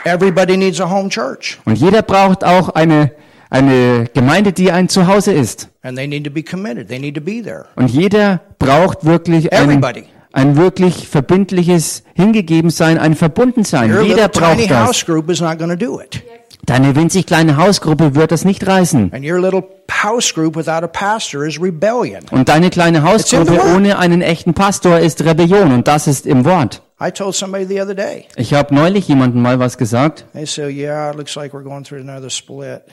[0.06, 3.12] Everybody needs a home church Und jeder braucht auch eine,
[3.50, 5.70] eine Gemeinde, die ein Zuhause ist.
[5.84, 6.88] and they need to be committed.
[6.88, 7.66] They need to be there.
[7.76, 10.04] Und jeder braucht wirklich ein, Everybody.
[10.34, 13.92] ein wirklich verbindliches Hingegebensein, ein Verbundensein.
[13.94, 15.06] Your Jeder little tiny braucht house das.
[15.06, 16.24] group is not do it.
[16.66, 19.12] Deine winzig kleine Hausgruppe wird das nicht reißen.
[19.14, 19.64] And your little
[20.04, 22.20] house group without a pastor is rebellion.
[22.30, 25.72] Und deine kleine Hausgruppe ohne einen echten Pastor ist Rebellion.
[25.72, 26.84] Und das ist im Wort.
[27.02, 28.26] I told somebody the other day.
[28.36, 30.26] Ich habe neulich jemandem mal was gesagt.
[30.34, 32.84] They said, "Yeah, it looks like we're going through another split."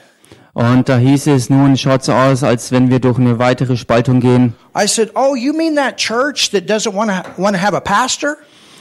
[0.53, 4.19] Und da hieß es, nun schaut so aus, als wenn wir durch eine weitere Spaltung
[4.19, 4.55] gehen.
[4.75, 7.79] I said, "Oh, you mean that church that doesn't want to want to have a
[7.79, 8.37] pastor?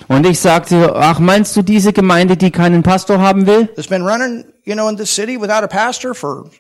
[0.09, 3.67] Und ich sagte, ach, meinst du diese Gemeinde, die keinen Pastor haben will?
[3.77, 6.51] That's been running, you know, in the city without a pastor for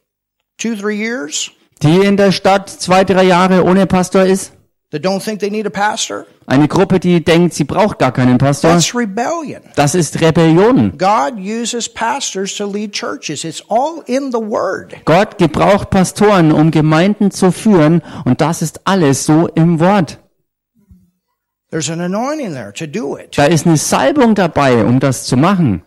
[0.58, 1.50] two, three years?
[1.82, 4.52] Die in der Stadt zwei, drei Jahre ohne Pastor ist?
[4.90, 6.26] That don't think they need a pastor?
[6.46, 8.70] Eine Gruppe, die denkt, sie braucht gar keinen Pastor.
[8.70, 9.60] That's rebellion.
[9.76, 10.96] Das ist Rebellion.
[10.96, 13.44] God uses pastors to lead churches.
[13.44, 14.94] It's all in the Word.
[15.04, 20.18] Gott gebraucht Pastoren, um Gemeinden zu führen, und das ist alles so im Wort.
[21.70, 23.36] There's an anointing there to do it.
[23.36, 25.82] Da ist eine Salbung dabei, um das zu machen.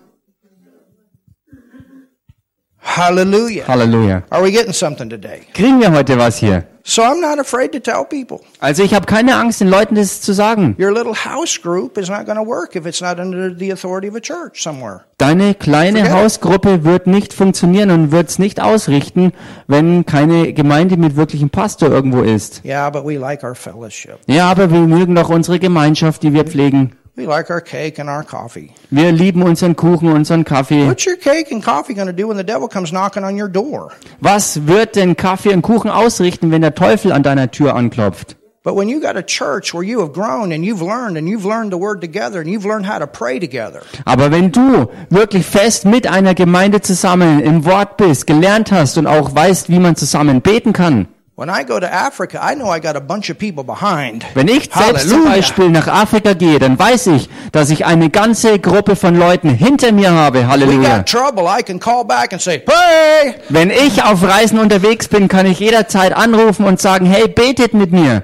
[2.97, 3.65] Hallelujah.
[3.67, 4.23] Halleluja.
[4.29, 5.43] Are we getting something today?
[5.53, 6.65] Kriegen wir heute was hier?
[6.83, 8.41] So I'm not afraid to tell people.
[8.59, 10.75] Also ich habe keine Angst, den Leuten das zu sagen.
[10.77, 14.09] Your little house group is not going to work if it's not under the authority
[14.09, 15.05] of a church somewhere.
[15.19, 16.17] Deine kleine Forget it.
[16.17, 19.31] Hausgruppe wird nicht funktionieren und wird es nicht ausrichten,
[19.67, 22.61] wenn keine Gemeinde mit wirklichem Pastor irgendwo ist.
[22.65, 24.17] Yeah, but we like our fellowship.
[24.27, 26.97] Ja, aber wir mögen doch unsere Gemeinschaft, die wir pflegen.
[27.17, 28.73] We like our cake and our coffee.
[28.89, 30.87] Wir lieben unseren Kuchen, unseren Kaffee.
[30.87, 33.49] What's your cake and coffee going to do when the devil comes knocking on your
[33.49, 33.91] door?
[34.21, 38.37] Was wird denn Kaffee und Kuchen ausrichten, wenn der Teufel an deiner Tür anklopft?
[38.63, 41.45] But when you got a church where you have grown and you've learned and you've
[41.45, 45.45] learned the word together and you've learned how to pray together, Aber wenn du wirklich
[45.45, 49.95] fest mit einer Gemeinde zusammen im Wort bist, gelernt hast und auch weißt, wie man
[49.97, 51.07] zusammen beten kann,
[51.41, 54.23] when I go to Africa, I know I got a bunch of people behind.
[54.35, 58.59] wenn ich selbst zum Beispiel nach Afrika gehe, dann weiß ich, dass ich eine ganze
[58.59, 60.47] Gruppe von Leuten hinter mir habe.
[60.47, 60.97] Halleluja.
[60.97, 61.47] got trouble.
[61.47, 63.33] I can call back and say, pray.
[63.49, 67.91] Wenn ich auf Reisen unterwegs bin, kann ich jederzeit anrufen und sagen, hey, betet mit
[67.91, 68.21] mir.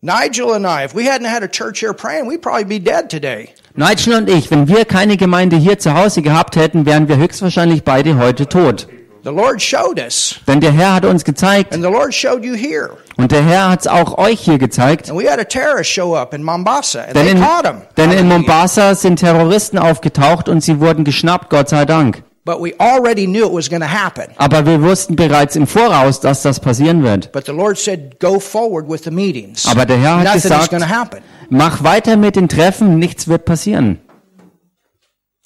[0.00, 3.08] Nigel and I, if we hadn't had a church here praying, we'd probably be dead
[3.08, 3.50] today.
[3.76, 7.84] Nigel und ich, wenn wir keine Gemeinde hier zu Hause gehabt hätten, wären wir höchstwahrscheinlich
[7.84, 8.88] beide heute tot.
[9.24, 12.54] The Lord showed us, Denn der Herr hat uns gezeigt and the Lord showed you
[12.54, 12.90] here.
[13.16, 15.08] und der Herr hat es auch euch hier gezeigt.
[15.08, 17.82] And we had a terrorist show up in Mombasa, and Denn they in, caught him.
[17.96, 18.26] denn in.
[18.26, 22.24] Mombasa sind Terroristen aufgetaucht und sie wurden geschnappt, Gott sei Dank.
[22.44, 24.24] But we already knew it was going to happen.
[24.38, 27.30] Aber wir wussten bereits im Voraus, dass das passieren wird.
[27.30, 29.64] But the Lord said, go forward with the meetings.
[29.68, 31.20] Aber der Herr hat Nothing is gesagt, going to happen.
[31.50, 34.00] mach weiter mit den Treffen, nichts wird passieren.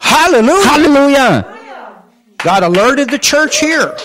[0.01, 0.73] Hallelujah.
[0.73, 1.45] Halleluja!
[2.47, 3.97] God alerted the church here.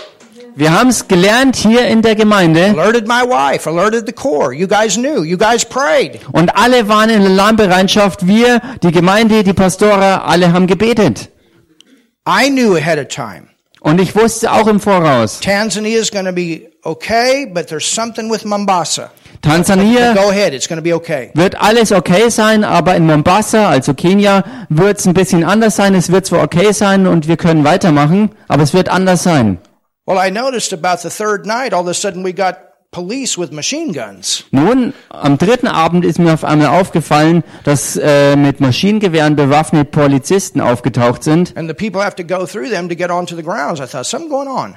[0.56, 3.70] Wir haben es gelernt hier in der Gemeinde Alerted my wife.
[3.70, 4.52] Alerted the core.
[4.52, 5.24] You guys knew.
[5.24, 6.20] You guys prayed.
[6.32, 8.26] und alle waren in Alarmbereitschaft.
[8.26, 11.30] Wir, die Gemeinde, die Pastore, alle haben gebetet.
[12.28, 13.51] I knew ahead of time.
[13.84, 18.32] Und ich wusste auch im Voraus, Tanzania is going to be okay, but there's something
[18.32, 19.10] with Mombasa.
[19.42, 20.54] Tansania Go ahead.
[20.54, 21.32] It's going to be okay.
[21.34, 25.96] wird alles okay sein, aber in Mombasa, also Kenia, wird es ein bisschen anders sein.
[25.96, 29.58] Es wird zwar okay sein und wir können weitermachen, aber es wird anders sein.
[30.06, 33.52] Well, I noticed about the third night, all of a sudden we got police with
[33.52, 34.44] machine guns.
[34.52, 40.60] Nun, am dritten Abend ist mir auf einmal aufgefallen, dass äh, mit Maschinengewehren bewaffnete Polizisten
[40.60, 43.80] aufgetaucht sind And the people have to go through them to get onto the grounds.
[43.80, 44.76] I thought, something going on.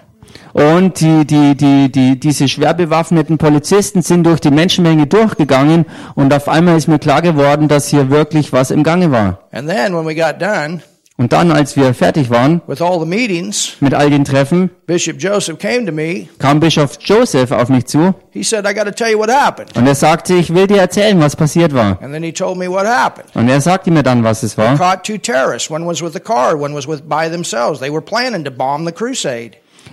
[0.52, 5.84] und die, die, die, die, diese schwer bewaffneten Polizisten sind durch die Menschenmenge durchgegangen
[6.14, 9.40] und auf einmal ist mir klar geworden, dass hier wirklich was im Gange war.
[9.52, 10.82] And then when we got done
[11.16, 12.60] Und dann, als wir fertig waren
[13.06, 16.28] meetings, mit all den Treffen, me.
[16.40, 18.66] kam Bischof Joseph auf mich zu said,
[19.76, 22.00] und er sagte, ich will dir erzählen, was passiert war.
[22.02, 24.76] Und er sagte mir dann, was es war.
[24.76, 25.00] Car,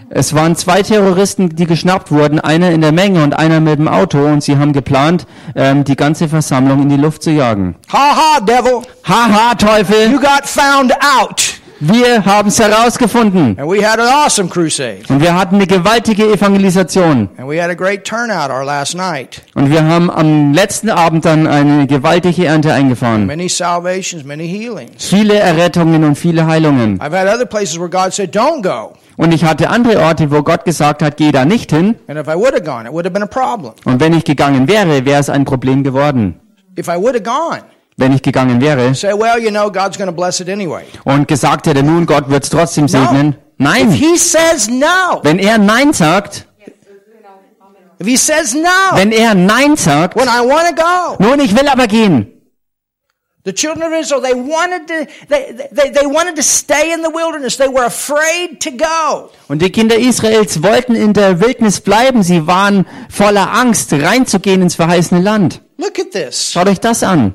[0.10, 3.88] Es waren zwei Terroristen, die geschnappt wurden, einer in der Menge und einer mit dem
[3.88, 5.26] Auto und sie haben geplant,
[5.56, 7.76] ähm, die ganze Versammlung in die Luft zu jagen.
[7.94, 8.82] Ha ha, devil.
[9.08, 11.61] Haha, Teufel, You got found out.
[11.82, 13.58] Wir haben es herausgefunden.
[13.60, 15.00] And we had an awesome crusade.
[15.10, 17.30] Und wir hatten eine gewaltige Evangelisation.
[17.38, 19.42] And we had a great turnout our last night.
[19.56, 23.26] Und wir haben am letzten Abend dann eine gewaltige Ernte eingefahren.
[23.26, 25.04] Many salvations, many healings.
[25.10, 27.00] Viele Errettungen und viele Heilungen.
[27.00, 28.94] I've had other places where God said, don't go.
[29.18, 31.96] Und ich hatte andere Orte, wo Gott gesagt hat, geh da nicht hin.
[32.08, 33.74] And if I would have gone, it would have been a problem.
[33.86, 36.40] Und wenn ich gegangen wäre, wäre es ein Problem geworden.
[36.78, 37.64] If I would have gone,
[38.02, 40.84] Wenn ich gegangen wäre say, well, you know, God's bless it anyway.
[41.06, 42.88] und gesagt hätte, nun Gott wird es trotzdem No.
[42.90, 43.30] segnen.
[43.30, 43.92] If Nein.
[43.92, 46.48] he says no, Wenn er Nein sagt,
[48.00, 51.56] if he says no, wenn er Nein sagt, when I want to go, nun, ich
[51.56, 52.28] will aber gehen.
[53.44, 57.10] the children of Israel, they wanted to, they, they, they wanted to stay in the
[57.10, 57.58] wilderness.
[57.58, 59.30] They were afraid to go.
[59.48, 62.22] Und die Kinder Israels wollten in der Wildnis bleiben.
[62.24, 65.62] Sie waren voller Angst, reinzugehen ins verheißene Land.
[65.78, 66.52] Look at this.
[66.52, 67.34] Schaut euch das an.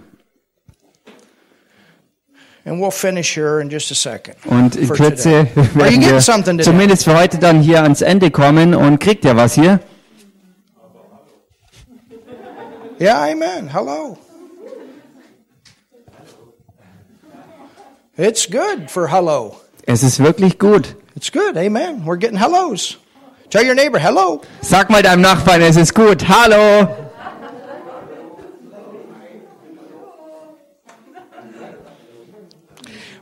[2.67, 4.35] And we'll finish here in just a second.
[4.45, 9.25] Und in Kürze werden wir zumindest für heute dann hier ans Ende kommen und kriegt
[9.25, 9.79] ihr was hier?
[13.01, 13.69] Yeah, amen.
[13.73, 14.19] Hello.
[18.17, 19.61] It's good for hello.
[19.87, 20.97] Es ist wirklich gut.
[21.15, 21.57] It's good.
[21.57, 22.05] Amen.
[22.05, 22.97] We're getting hellos.
[23.49, 24.41] Tell your neighbor, hello.
[24.61, 26.27] Sag mal deinem Nachbarn, es ist gut.
[26.29, 27.06] Hallo.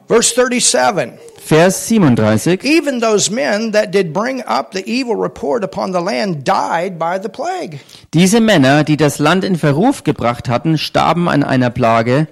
[0.09, 1.19] Verse 37.
[1.47, 2.61] Vers 37.
[2.63, 7.19] Even those men that did bring up the evil report upon the land died by
[7.19, 7.81] the plague.
[8.13, 12.29] Diese Männer, die das Land in Verruf gebracht hatten, starben an einer Plage.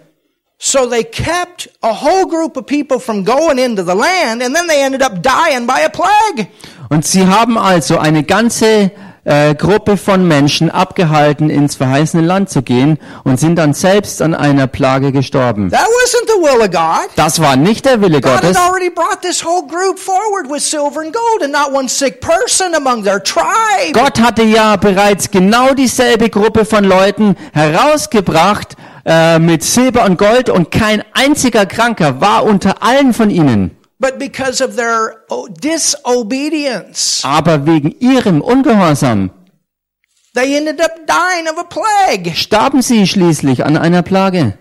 [0.58, 4.68] So they kept a whole group of people from going into the land and then
[4.68, 6.46] they ended up dying by a plague.
[6.88, 8.92] Und sie haben also eine ganze
[9.24, 14.34] äh, Gruppe von Menschen abgehalten, ins verheißene Land zu gehen und sind dann selbst an
[14.34, 15.70] einer Plage gestorben.
[15.70, 17.10] That wasn't the will of God.
[17.16, 18.56] Das war nicht der Wille God Gottes.
[23.92, 30.48] Gott hatte ja bereits genau dieselbe Gruppe von Leuten herausgebracht äh, mit Silber und Gold
[30.48, 33.76] und kein einziger Kranker war unter allen von ihnen.
[34.02, 39.30] But because of their oh, disobedience, Aber wegen ihrem Ungehorsam
[40.34, 42.34] they ended up dying of a plague.
[42.34, 44.54] starben sie schließlich an einer Plage.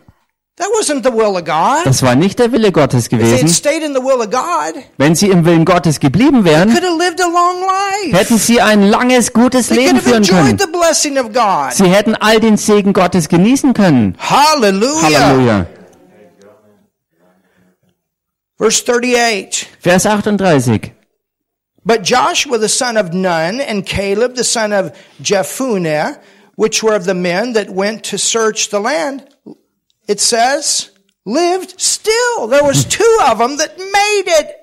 [0.57, 1.85] That wasn't the will of God.
[1.85, 3.47] Das war nicht der Wille Gottes gewesen.
[3.47, 6.97] stayed in the will of God, Wenn sie im Willen Gottes geblieben wären, could have
[6.99, 8.15] lived a long life.
[8.15, 10.49] hätten sie ein langes, gutes They Leben führen können.
[10.49, 11.73] enjoyed the blessing of God.
[11.73, 14.15] Sie hätten all den Segen Gottes genießen können.
[14.19, 15.01] Hallelujah.
[15.19, 15.65] Halleluja.
[18.61, 19.75] Verse 38.
[19.79, 20.93] Vers 38.
[21.83, 26.21] But Joshua the son of Nun and Caleb the son of Jephunneh,
[26.57, 29.27] which were of the men that went to search the land,
[30.07, 30.91] it says,
[31.25, 32.45] lived still.
[32.45, 34.55] There was two of them that made it.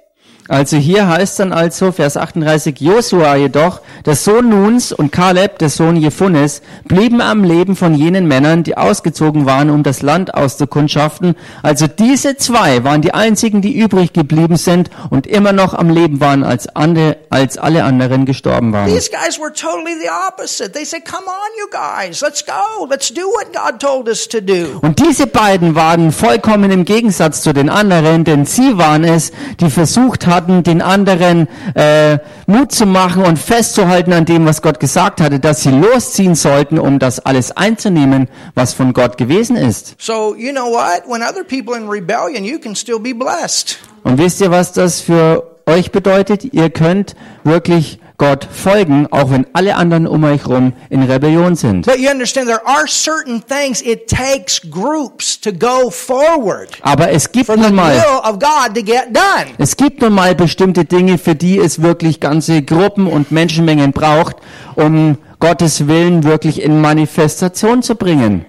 [0.48, 5.68] Also hier heißt dann also, Vers 38, Josua jedoch, der Sohn Nuns und Kaleb, der
[5.68, 11.36] Sohn Jephunes, blieben am Leben von jenen Männern, die ausgezogen waren, um das Land auszukundschaften.
[11.62, 16.20] Also diese zwei waren die einzigen, die übrig geblieben sind und immer noch am Leben
[16.20, 18.86] waren, als, ande, als alle anderen gestorben waren.
[18.86, 20.72] These guys were totally the opposite.
[20.72, 22.86] They said, come on, you guys, let's go.
[22.88, 24.78] Let's do what God told us to do.
[24.80, 29.30] Und diese beiden waren vollkommen im Gegensatz zu den anderen, denn sie waren es,
[29.60, 34.78] die versucht hatten, den anderen äh, Mut zu machen und festzuhalten an dem, was Gott
[34.80, 39.96] gesagt hatte, dass sie losziehen sollten, um das alles einzunehmen, was von Gott gewesen ist.
[39.98, 41.02] So, you know what?
[41.06, 43.78] When other people in rebellion, you can still be blessed.
[44.04, 46.44] Und wisst ihr, was das für euch bedeutet?
[46.54, 51.86] Ihr könnt wirklich Gott folgen, auch wenn alle anderen um euch rum in Rebellion sind.
[51.86, 57.30] But you understand there are certain things it takes groups to go forward Aber es
[57.30, 59.46] gibt nun mal will of God to get done.
[59.58, 64.36] Es gibt nun mal bestimmte Dinge, für die es wirklich ganze Gruppen und Menschenmengen braucht,
[64.74, 68.44] um Gottes Willen wirklich in Manifestation zu bringen.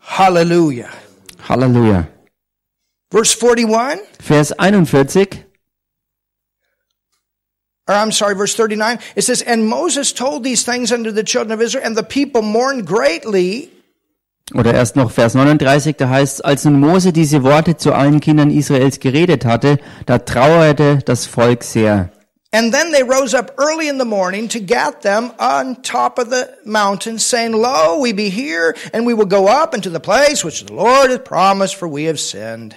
[0.00, 0.88] Hallelujah.
[1.46, 2.06] Halleluja.
[3.12, 3.68] 41,
[4.18, 5.49] Vers 41.
[7.90, 11.52] Or I'm sorry, verse 39, it says, And Moses told these things unto the children
[11.52, 13.70] of Israel, and the people mourned greatly.
[14.54, 18.50] Oder erst noch Vers 39, da heißt als nun Mose diese Worte zu allen Kindern
[18.50, 22.10] Israels geredet hatte, da trauerte das Volk sehr.
[22.52, 26.30] And then they rose up early in the morning to get them on top of
[26.30, 30.44] the mountain, saying, Lo, we be here, and we will go up into the place
[30.44, 32.74] which the Lord hath promised, for we have sinned.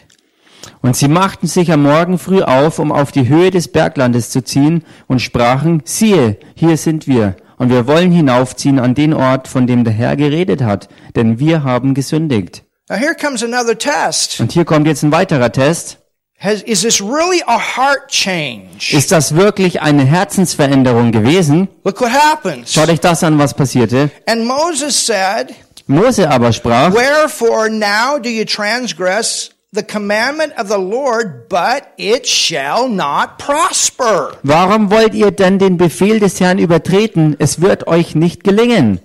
[0.81, 4.43] Und sie machten sich am Morgen früh auf, um auf die Höhe des Berglandes zu
[4.43, 9.67] ziehen, und sprachen, siehe, hier sind wir, und wir wollen hinaufziehen an den Ort, von
[9.67, 12.63] dem der Herr geredet hat, denn wir haben gesündigt.
[12.89, 14.39] Now here comes another test.
[14.39, 15.99] Und hier kommt jetzt ein weiterer Test.
[16.37, 18.91] Has, is this really a heart change?
[18.91, 21.69] Ist das wirklich eine Herzensveränderung gewesen?
[21.85, 22.73] Look what happens.
[22.73, 24.11] Schaut euch das an, was passierte.
[24.27, 25.53] And Moses said,
[25.87, 32.27] Mose aber sprach, Wherefore now do you transgress the commandment of the Lord, but it
[32.27, 34.37] shall not prosper.
[34.43, 37.35] warum wollt ihr denn den Befehl des Herrn übertreten?
[37.39, 38.99] Es wird euch nicht gelingen.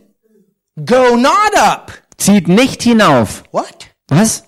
[0.85, 1.93] Go not up.
[2.19, 3.43] Zieht nicht hinauf.
[3.51, 3.87] What?
[4.09, 4.45] Was?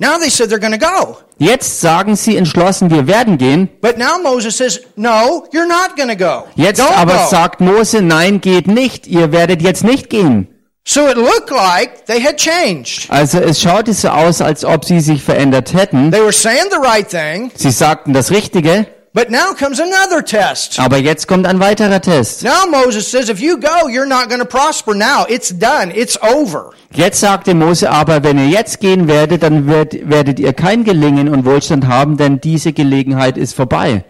[0.00, 1.18] Now they said they're going to go.
[1.38, 3.68] Jetzt sagen sie entschlossen, wir werden gehen.
[3.80, 6.44] But now Moses says, no, you're not going to go.
[6.54, 7.28] Jetzt Don't aber go.
[7.28, 9.06] sagt Mose, nein, geht nicht.
[9.06, 10.48] Ihr werdet jetzt nicht gehen.
[10.90, 13.10] So it looked like they had changed.
[13.10, 16.10] Also es schaute so aus, als ob sie sich verändert hätten.
[16.10, 20.80] They were saying the right thing, Sie sagten das Richtige, but now comes another test.
[20.80, 22.42] aber jetzt kommt ein weiterer Test.
[22.42, 25.26] Now Moses says, if you go, you're not going to prosper now.
[25.28, 25.92] It's done.
[25.94, 26.70] It's over.
[26.94, 31.28] Jetzt sagte Mose aber, wenn ihr jetzt gehen werdet, dann wird, werdet ihr kein Gelingen
[31.28, 34.06] und Wohlstand haben, denn diese Gelegenheit ist vorbei.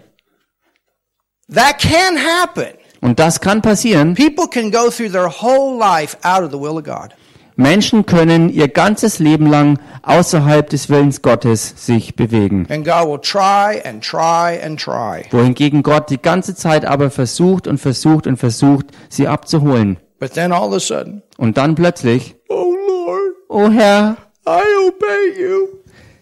[1.52, 2.77] That can happen.
[3.00, 4.14] Und das kann passieren.
[4.14, 7.14] People can go through their whole life out of the will of God.
[7.60, 12.68] Menschen können ihr ganzes Leben lang außerhalb des Willens Gottes sich bewegen.
[15.30, 19.96] Wohingegen Gott die ganze Zeit aber versucht und versucht und versucht, sie abzuholen.
[21.36, 24.16] Und dann plötzlich, oh Lord, oh Herr.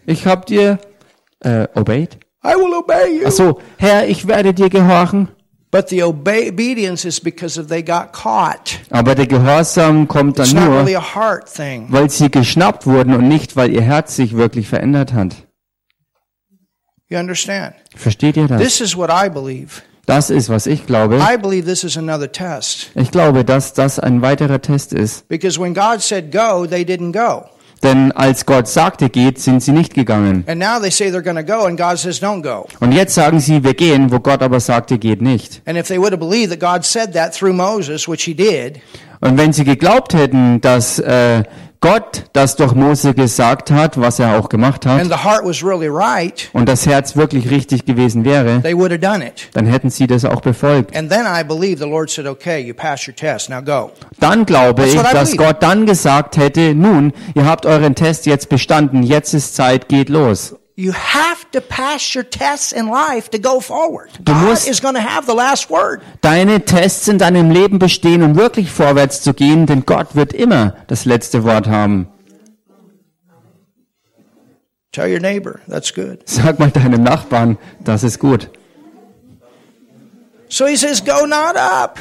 [0.07, 0.79] Ich hab dir
[1.41, 2.17] äh, obeyed.
[2.43, 3.27] I will obey you.
[3.27, 5.27] Ach so, Herr, ich werde dir gehorchen.
[5.69, 8.79] But the obedience is because they got caught.
[8.89, 10.95] Aber der Gehorsam kommt dann nur, really
[11.89, 15.35] weil sie geschnappt wurden und nicht, weil ihr Herz sich wirklich verändert hat.
[17.09, 17.73] You understand?
[17.95, 18.61] Versteht ihr das?
[18.61, 19.81] This is what I believe.
[20.05, 21.17] Das ist, was ich glaube.
[21.17, 22.91] I believe this is another test.
[22.95, 25.27] Ich glaube, dass das ein weiterer Test ist.
[25.27, 27.45] Because when God said go, they didn't go.
[27.83, 30.45] Denn als Gott sagte, geht, sind sie nicht gegangen.
[32.79, 35.61] Und jetzt sagen sie, wir gehen, wo Gott aber sagte, geht nicht.
[39.19, 41.43] Und wenn sie geglaubt hätten, dass äh,
[41.79, 45.63] Gott das durch Mose gesagt hat, was er auch gemacht and hat, the heart was
[45.63, 49.49] really right, und das Herz wirklich richtig gewesen wäre, they would have done it.
[49.53, 50.95] dann hätten sie das auch befolgt.
[50.95, 53.91] And then I believe the Lord said, okay, you passed your test, now go.
[54.19, 55.37] Dann glaube That's ich, dass believe.
[55.37, 60.09] Gott dann gesagt hätte, nun, ihr habt euren Test jetzt bestanden, jetzt ist Zeit, geht
[60.09, 60.55] los.
[60.79, 64.11] You have to pass your tests in life to go forward.
[64.23, 66.01] Du God musst- is going to have the last word.
[66.21, 70.75] Deine Tests in deinem Leben bestehen, um wirklich vorwärts zu gehen, denn Gott wird immer
[70.85, 72.07] das letzte Wort haben.
[74.91, 76.19] Tell your neighbor, that's good.
[76.29, 78.49] Sag mal deinem Nachbarn, das ist gut.
[80.47, 81.99] So he says, go not up.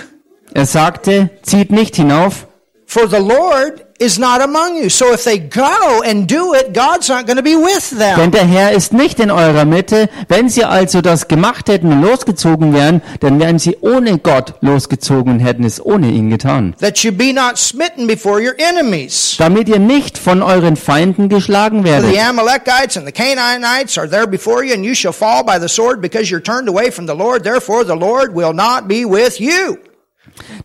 [0.52, 2.46] Er sagte, zieht nicht hinauf,
[2.86, 4.88] For the Lord is not among you.
[4.88, 8.30] So if they go and do it, God's not going to be with denn them.
[8.30, 10.08] der Herr ist nicht in eurer Mitte.
[10.28, 15.34] Wenn sie also das gemacht hätten und losgezogen wären, dann wären sie ohne Gott losgezogen
[15.34, 16.74] und hätten es ohne ihn getan.
[16.80, 19.36] That you be not smitten before your enemies.
[19.38, 22.10] Damit ihr nicht von euren Feinden geschlagen werdet.
[22.10, 25.68] the Amalekites and the Canaanites are there before you, and you shall fall by the
[25.68, 27.44] sword because you're turned away from the Lord.
[27.44, 29.78] Therefore, the Lord will not be with you.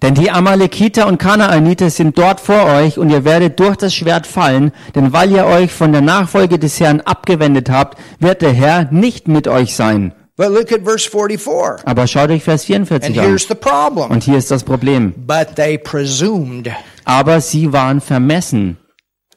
[0.02, 4.28] Denn die Amalekiter und Kanaaniter sind dort vor euch und ihr werdet durch das Schwert
[4.28, 8.92] fallen, denn weil ihr euch von der Nachfolge des Herrn abgewendet habt, wird der Herr
[8.92, 10.14] nicht mit euch sein.
[10.38, 11.86] But look at verse 44.
[11.88, 13.26] Aber schaut euch Vers And 44 an.
[13.26, 14.10] here's the problem.
[14.10, 15.14] Und hier ist das Problem.
[15.28, 16.70] But they presumed.
[17.06, 18.78] Aber sie waren vermessen.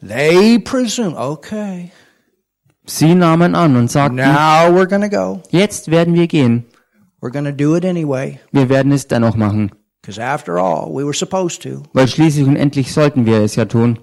[0.07, 1.17] They presumed.
[1.17, 1.91] Okay.
[2.87, 5.43] Sie nahmen an und sagten, Now we're going to go.
[5.51, 6.65] jetzt werden wir gehen.
[7.21, 8.39] We're going to do it anyway.
[8.53, 9.71] Wir werden es dennoch machen.
[10.05, 11.83] Because after all, we were supposed to.
[11.95, 13.99] Weil schließlich und endlich sollten wir es ja tun.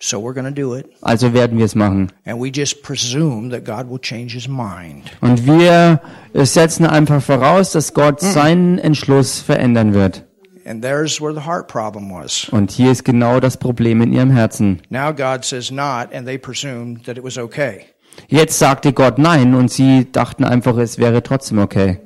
[0.00, 0.86] So we're going to do it.
[1.02, 2.10] Also werden wir es machen.
[2.24, 5.10] And we just presume that God will change his mind.
[5.20, 6.00] Und wir
[6.32, 10.24] äh, setzen einfach voraus, dass Gott seinen Entschluss verändern wird.
[10.64, 12.48] And there's where the heart problem was.
[12.48, 14.80] Und hier ist genau das Problem in ihrem Herzen.
[14.88, 17.82] Now God says not, and they presumed that it was okay.
[18.26, 22.00] Jetzt sagte Gott nein und sie dachten einfach, es wäre trotzdem okay.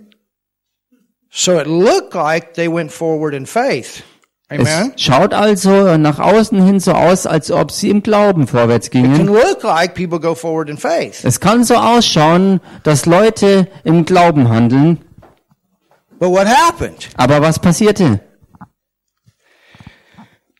[1.38, 4.02] So it looked like they went forward in faith.
[4.50, 4.92] Amen.
[4.96, 8.92] Es schaut also nach außen hin so aus, als ob sie im Glauben vorwärts It
[8.94, 9.26] can gingen.
[9.26, 11.24] look like people go forward in faith.
[11.24, 15.04] Es kann so ausschauen, dass Leute im Glauben handeln.
[16.18, 17.10] But what happened?
[17.18, 18.20] Aber was passierte?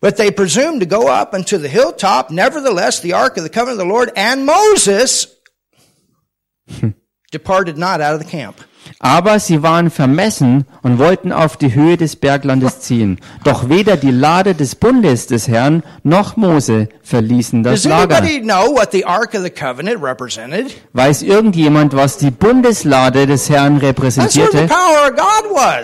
[0.02, 2.30] But they presumed to go up unto the hilltop.
[2.30, 5.28] Nevertheless, the ark of the covenant of the Lord and Moses
[7.32, 8.56] departed not out of the camp.
[8.98, 13.20] Aber sie waren vermessen und wollten auf die Höhe des Berglandes ziehen.
[13.44, 18.16] Doch weder die Lade des Bundes des Herrn noch Mose verließen das Lager.
[18.16, 20.74] anybody know what the ark of the covenant represented?
[20.94, 24.66] Weiß irgendjemand, was die Bundeslade des Herrn repräsentierte?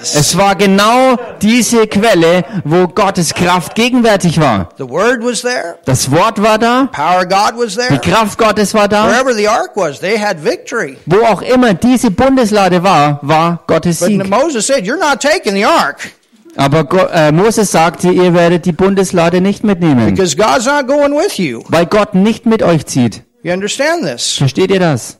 [0.02, 4.70] Es war genau diese Quelle, wo Gottes Kraft gegenwärtig war.
[4.78, 5.76] The word was there.
[5.84, 7.98] Das Wort war da, Power of God was die.
[7.98, 9.06] Kraft Gottes war da.
[9.06, 10.96] Wherever the ark was, they had victory.
[11.06, 14.28] Wo auch immer diese Bundeslade war, war Gottes But Sieg.
[14.28, 16.12] Moses said, "You're not taking the ark
[16.56, 21.12] Aber Go äh, Moses sagte, ihr werdet die Bundeslade nicht mitnehmen, because God's not going
[21.12, 23.22] with you." weil Gott nicht mit euch zieht.
[23.42, 24.36] You understand this?
[24.36, 25.18] Versteht ihr das?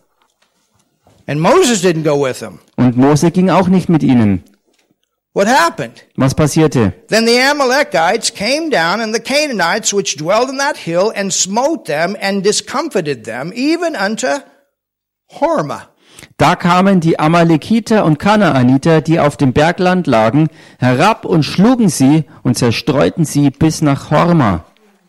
[1.27, 2.59] And Moses didn't go with them.
[2.77, 4.43] Und Mose ging auch nicht mit ihnen.
[5.35, 6.05] What happened?
[6.17, 6.93] Was passierte?
[7.09, 11.87] Then the Amalekites came down, and the Canaanites which dwelled in that hill, and smote
[11.87, 14.43] them, and discomfited them, even unto
[15.31, 15.89] Hormah.
[16.37, 22.25] Da kamen die Amalekiter und Kanaaniter, die auf dem Bergland lagen, herab und schlugen sie
[22.43, 24.65] und zerstreuten sie bis nach Horma.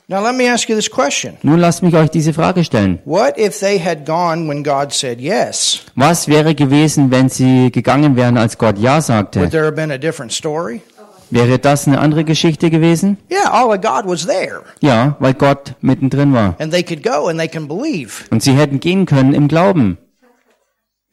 [0.09, 1.37] Now let me ask you this question.
[1.43, 2.99] Nun lasst mich euch diese Frage stellen.
[3.05, 5.79] What if they had gone when God said yes?
[5.95, 9.49] Was wäre gewesen, wenn sie gegangen wären, als Gott Ja Would sagte?
[9.49, 10.81] there have been a different story?
[11.29, 13.17] Wäre das eine andere Geschichte gewesen?
[13.31, 14.61] Yeah, all of God was there.
[14.81, 16.55] Ja, weil Gott mittendrin war.
[16.59, 18.25] And they could go and they can believe.
[18.29, 19.97] Und sie hätten gehen können im Glauben.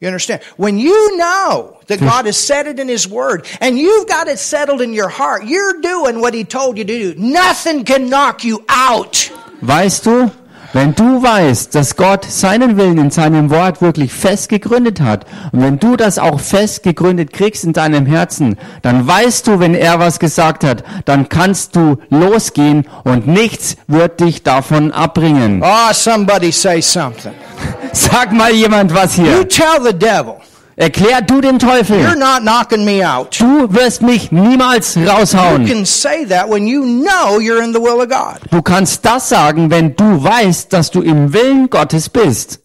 [0.01, 0.41] You understand?
[0.57, 4.39] When you know that God has said it in His Word and you've got it
[4.39, 7.21] settled in your heart, you're doing what He told you to do.
[7.21, 9.29] Nothing can knock you out.
[9.61, 10.31] Weißt du,
[10.73, 15.61] Wenn du weißt, dass Gott seinen Willen in seinem Wort wirklich fest gegründet hat und
[15.61, 19.99] wenn du das auch fest gegründet kriegst in deinem Herzen, dann weißt du, wenn er
[19.99, 25.61] was gesagt hat, dann kannst du losgehen und nichts wird dich davon abbringen.
[25.61, 27.33] Oh, somebody say something.
[27.91, 29.49] Sag mal jemand was You hier.
[29.49, 30.35] tell the devil,
[30.81, 32.15] Erklär du dem you're Teufel.
[32.17, 33.39] not knocking me out.
[33.39, 35.67] Du wirst mich niemals You raushauen.
[35.67, 38.39] can say that when you know you're in the will of God.
[38.49, 42.59] Du kannst das sagen, wenn du weißt, dass du im Willen Gottes bist.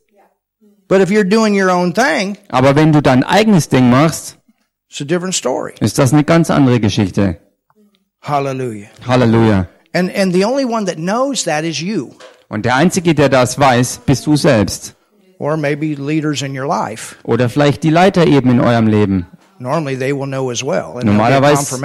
[0.89, 4.39] But if you're doing your own thing, Aber wenn du dein eigenes Ding machst,
[4.89, 5.75] it's a different story.
[5.81, 7.39] ist das eine ganz andere Geschichte.
[8.23, 8.89] Hallelujah.
[9.07, 9.69] Halleluja.
[9.95, 12.13] And and the only one that knows that is you,
[12.49, 14.95] Und der Einzige, der das weiß, bist du selbst.
[15.39, 17.17] Or maybe leaders in your life.
[17.25, 19.27] Oder vielleicht die Leiter eben in eurem Leben.
[19.59, 21.81] Normally they will know as well, and they'll get Normalerweise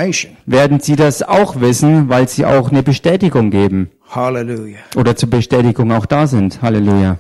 [0.45, 3.89] werden sie das auch wissen, weil sie auch eine Bestätigung geben.
[4.09, 4.79] Hallelujah.
[4.97, 6.61] Oder zur Bestätigung auch da sind.
[6.61, 7.17] Halleluja.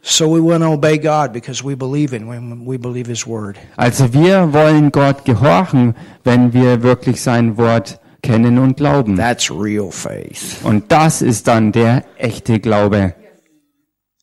[0.00, 3.56] So we want to obey God because we believe in when we believe His word.
[3.76, 5.94] Also wir wollen Gott gehorchen,
[6.24, 9.16] wenn wir wirklich sein Wort kennen und glauben.
[9.16, 10.58] That's real faith.
[10.62, 13.14] Und das ist dann der echte Glaube.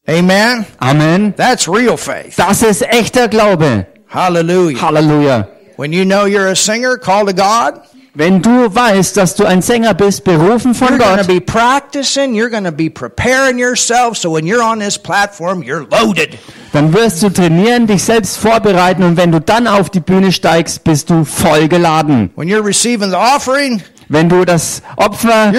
[0.07, 0.65] Amen.
[0.80, 1.34] Amen.
[1.36, 2.36] That's real faith.
[2.38, 3.88] Das ist echter Glaube.
[4.07, 4.82] Hallelujah.
[4.82, 5.48] Halleluja.
[5.77, 7.82] When you know you're a singer called to God,
[8.18, 12.49] Wenn du weißt, dass du ein Sänger bist, berufen von you're Gott, be practicing, you're
[12.49, 16.38] going to be preparing yourself so when you're on this platform, you're loaded.
[16.72, 20.86] dann wirst du trainieren, dich selbst vorbereiten und wenn du dann auf die Bühne steigst,
[20.86, 22.30] bist du voll geladen.
[22.38, 25.52] When you're receiving the offering, Wenn du das Opfer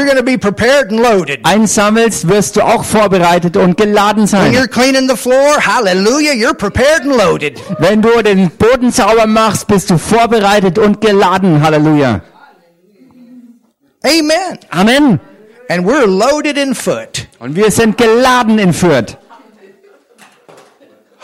[1.42, 4.52] einsammelst, wirst du auch vorbereitet und geladen sein.
[4.54, 7.60] you're cleaning the floor, hallelujah, you're prepared and loaded.
[7.78, 11.62] Wenn du den Boden sauber machst, bist du vorbereitet und geladen.
[11.62, 12.22] Halleluja.
[14.04, 14.58] Amen.
[14.70, 15.20] Amen.
[15.68, 17.26] And we're loaded in foot.
[17.40, 19.16] Und wir sind geladen in Fürth.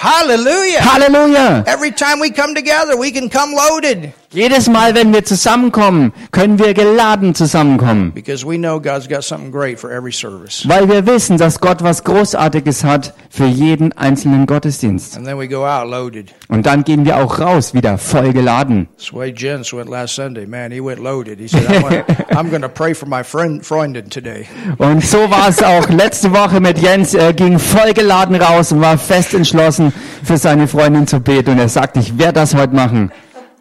[0.02, 0.80] Hallelujah.
[0.80, 1.64] Halleluja.
[1.68, 6.58] Every time we come together, we can come loaded Jedes Mal, wenn wir zusammenkommen, können
[6.58, 8.12] wir geladen zusammenkommen.
[8.12, 10.66] because we know God's got something great for every service.
[10.66, 15.16] Weil wir wissen, dass Gott was Großartiges hat für jeden einzelnen Gottesdienst.
[15.16, 16.34] And then we go out loaded.
[16.48, 18.88] Und dann gehen wir auch raus, wieder voll geladen.
[18.90, 20.44] That's the way Jens went last Sunday.
[20.44, 21.38] Man, he went loaded.
[21.40, 22.04] He said, I'm gonna,
[22.36, 24.46] I'm going to pray for my friend Freundin today.
[24.76, 27.14] Und so war es auch letzte Woche mit Jens.
[27.14, 31.52] Er ging voll geladen raus und war fest entschlossen, für seine Freundin zu beten.
[31.52, 33.12] Und er sagt, ich werde das heute machen.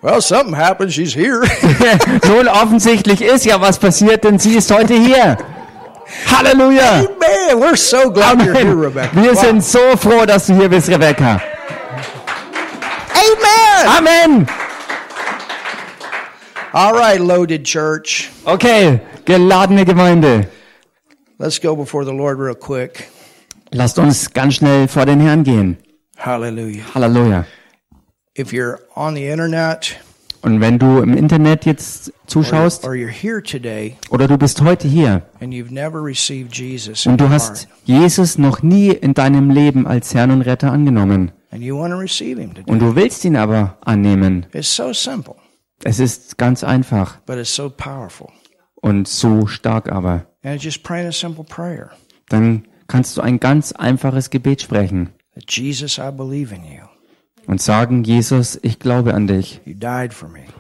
[0.02, 0.92] Well, something happened.
[0.92, 1.44] She's here.
[2.28, 5.38] Nun offensichtlich ist ja was passiert, denn sie ist heute hier.
[6.26, 7.06] Halleluja!
[7.08, 7.60] Amen.
[7.60, 9.16] we're so glad you're here, Rebecca.
[9.16, 9.42] Wir Wow.
[9.42, 11.42] sind so froh, dass du hier bist, Rebecca.
[13.14, 13.88] Amen.
[13.98, 14.48] Amen!
[16.74, 18.30] All right, loaded church.
[18.46, 20.48] Okay, geladene Gemeinde.
[21.38, 23.10] Let's go before the Lord real quick.
[23.74, 25.78] Lasst uns ganz schnell vor den Herrn gehen.
[26.18, 26.84] Hallelujah.
[26.94, 27.46] Hallelujah.
[28.36, 29.98] If you're on the internet
[30.42, 35.52] Und wenn du im Internet jetzt zuschaust oder du bist heute hier und
[37.22, 42.96] du hast Jesus noch nie in deinem Leben als Herrn und Retter angenommen und du
[42.96, 44.46] willst ihn aber annehmen,
[45.84, 47.18] es ist ganz einfach
[48.76, 51.92] und so stark aber, And it's just praying a simple prayer.
[52.30, 55.12] Dann kannst du ein ganz einfaches Gebet sprechen.
[55.48, 56.91] Jesus, I believe in you.
[57.48, 59.62] Und sagen, Jesus, ich glaube an dich.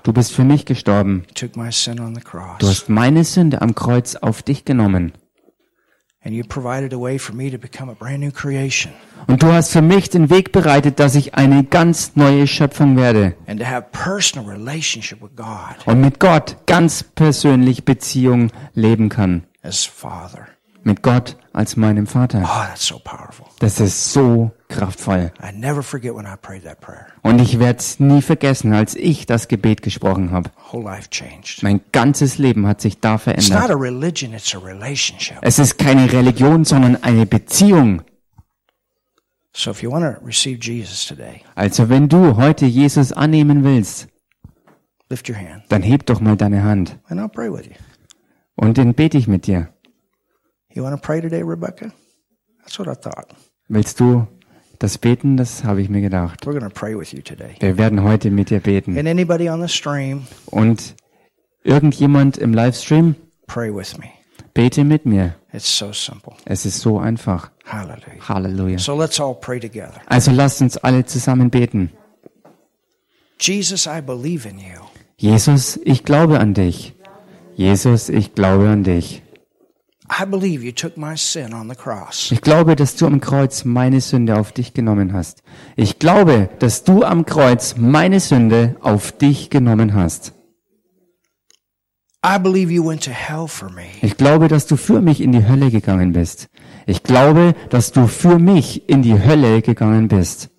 [0.03, 1.23] Du bist für mich gestorben.
[2.59, 5.13] Du hast meine Sünde am Kreuz auf dich genommen.
[9.27, 13.35] Und du hast für mich den Weg bereitet, dass ich eine ganz neue Schöpfung werde
[15.85, 19.43] und mit Gott ganz persönlich Beziehung leben kann.
[19.63, 20.50] as Father.
[20.83, 22.39] Mit Gott als meinem Vater.
[22.43, 23.45] Oh, that's so powerful.
[23.59, 25.31] Das ist so kraftvoll.
[25.39, 27.05] I never forget when I prayed that prayer.
[27.21, 30.49] Und ich werde es nie vergessen, als ich das Gebet gesprochen habe.
[30.71, 31.61] Whole life changed.
[31.61, 33.69] Mein ganzes Leben hat sich da It's not verändert.
[33.71, 35.37] a religion, it's a relationship.
[35.41, 38.01] Es ist keine Religion, sondern eine Beziehung.
[39.53, 44.07] So if you want to receive Jesus today, Also wenn du heute Jesus annehmen willst,
[45.09, 47.73] lift your hand dann heb doch mal deine Hand and I'll pray with you.
[48.55, 49.67] und den bete ich mit dir.
[50.73, 51.91] You want to pray today, Rebecca?
[52.60, 53.27] That's what I thought.
[53.68, 54.27] Willst du
[54.80, 55.38] das beten?
[55.38, 56.45] Das habe ich mir gedacht.
[56.45, 57.56] We're going to pray with you today.
[57.60, 58.98] Wir werden heute mit dir beten.
[58.98, 60.95] And anybody on the stream, Und
[61.64, 63.15] irgendjemand im Livestream,
[63.48, 64.07] pray with me.
[64.53, 65.35] bete mit mir.
[65.53, 66.34] It's so simple.
[66.45, 67.52] Es ist so einfach.
[67.65, 68.27] Hallelujah.
[68.27, 68.80] Halleluja.
[68.80, 70.02] So let's all pray together.
[70.07, 71.91] Also lasst uns alle zusammen beten.
[73.39, 74.81] Jesus, I believe in you.
[75.18, 76.93] Jesus, ich glaube an dich.
[77.56, 79.23] Jesus, ich glaube an dich.
[82.31, 85.41] Ich glaube, dass du am Kreuz meine Sünde auf dich genommen hast.
[85.77, 90.33] Ich glaube, dass du am Kreuz meine Sünde auf dich genommen hast.
[92.23, 93.85] I believe you went to hell for me.
[94.01, 96.49] Ich glaube, dass du für mich in die Hölle gegangen bist.
[96.85, 100.49] Ich glaube, dass du für mich in die Hölle gegangen bist.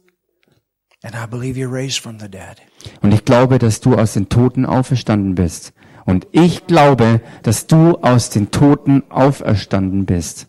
[1.04, 2.56] And I believe you raised from the dead.
[3.00, 5.72] Und ich glaube, dass du aus den Toten auferstanden bist.
[6.04, 10.48] Und ich glaube, dass du aus den Toten auferstanden bist.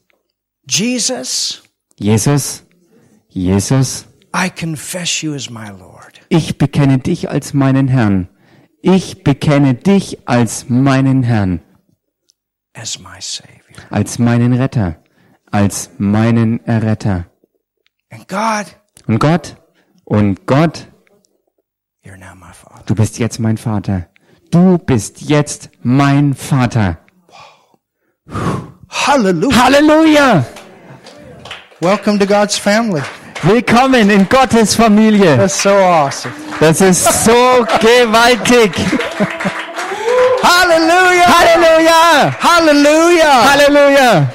[0.68, 1.64] Jesus,
[1.98, 2.64] Jesus,
[3.30, 4.06] Jesus,
[4.36, 6.22] I confess you as my Lord.
[6.30, 8.30] ich bekenne dich als meinen Herrn.
[8.82, 11.62] Ich bekenne dich als meinen Herrn,
[12.74, 13.52] as my Savior.
[13.92, 14.98] als meinen Retter,
[15.52, 17.28] als meinen Erretter.
[18.10, 18.76] And God,
[19.08, 19.56] Und Gott,
[20.06, 20.88] und Gott,
[22.04, 22.84] you're now my Father.
[22.86, 24.10] du bist jetzt mein Vater.
[24.54, 27.00] Du bist jetzt mein Vater.
[28.88, 29.64] Hallelujah.
[29.64, 30.46] Halleluja!
[31.82, 33.02] Welcome to God's family.
[33.42, 35.38] Willkommen in Gottes Familie.
[35.38, 36.36] That's so awesome.
[36.60, 38.74] Das ist so gewaltig.
[40.44, 41.26] Hallelujah.
[41.26, 42.36] Halleluja!
[42.40, 43.44] Hallelujah.
[43.50, 44.28] Halleluja!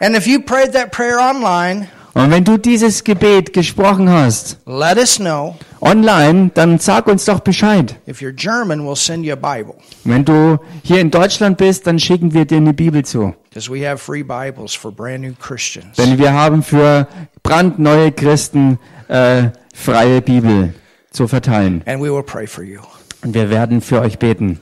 [0.00, 4.98] And if you prayed that prayer online, Und wenn du dieses Gebet gesprochen hast, let
[4.98, 5.56] us know.
[5.80, 7.96] Online, dann sag uns doch Bescheid.
[8.06, 9.74] If you're German, we'll send you a Bible
[10.04, 13.34] Wenn du hier in Deutschland bist, dann schicken wir dir eine Bibel zu.
[13.54, 13.68] Denn
[16.18, 17.08] wir haben für
[17.42, 18.78] brandneue Christen
[19.08, 19.44] äh,
[19.74, 20.74] freie Bibel
[21.10, 21.82] zu verteilen.
[21.86, 22.80] And we will pray for you.
[23.24, 24.60] Und wir werden für euch beten.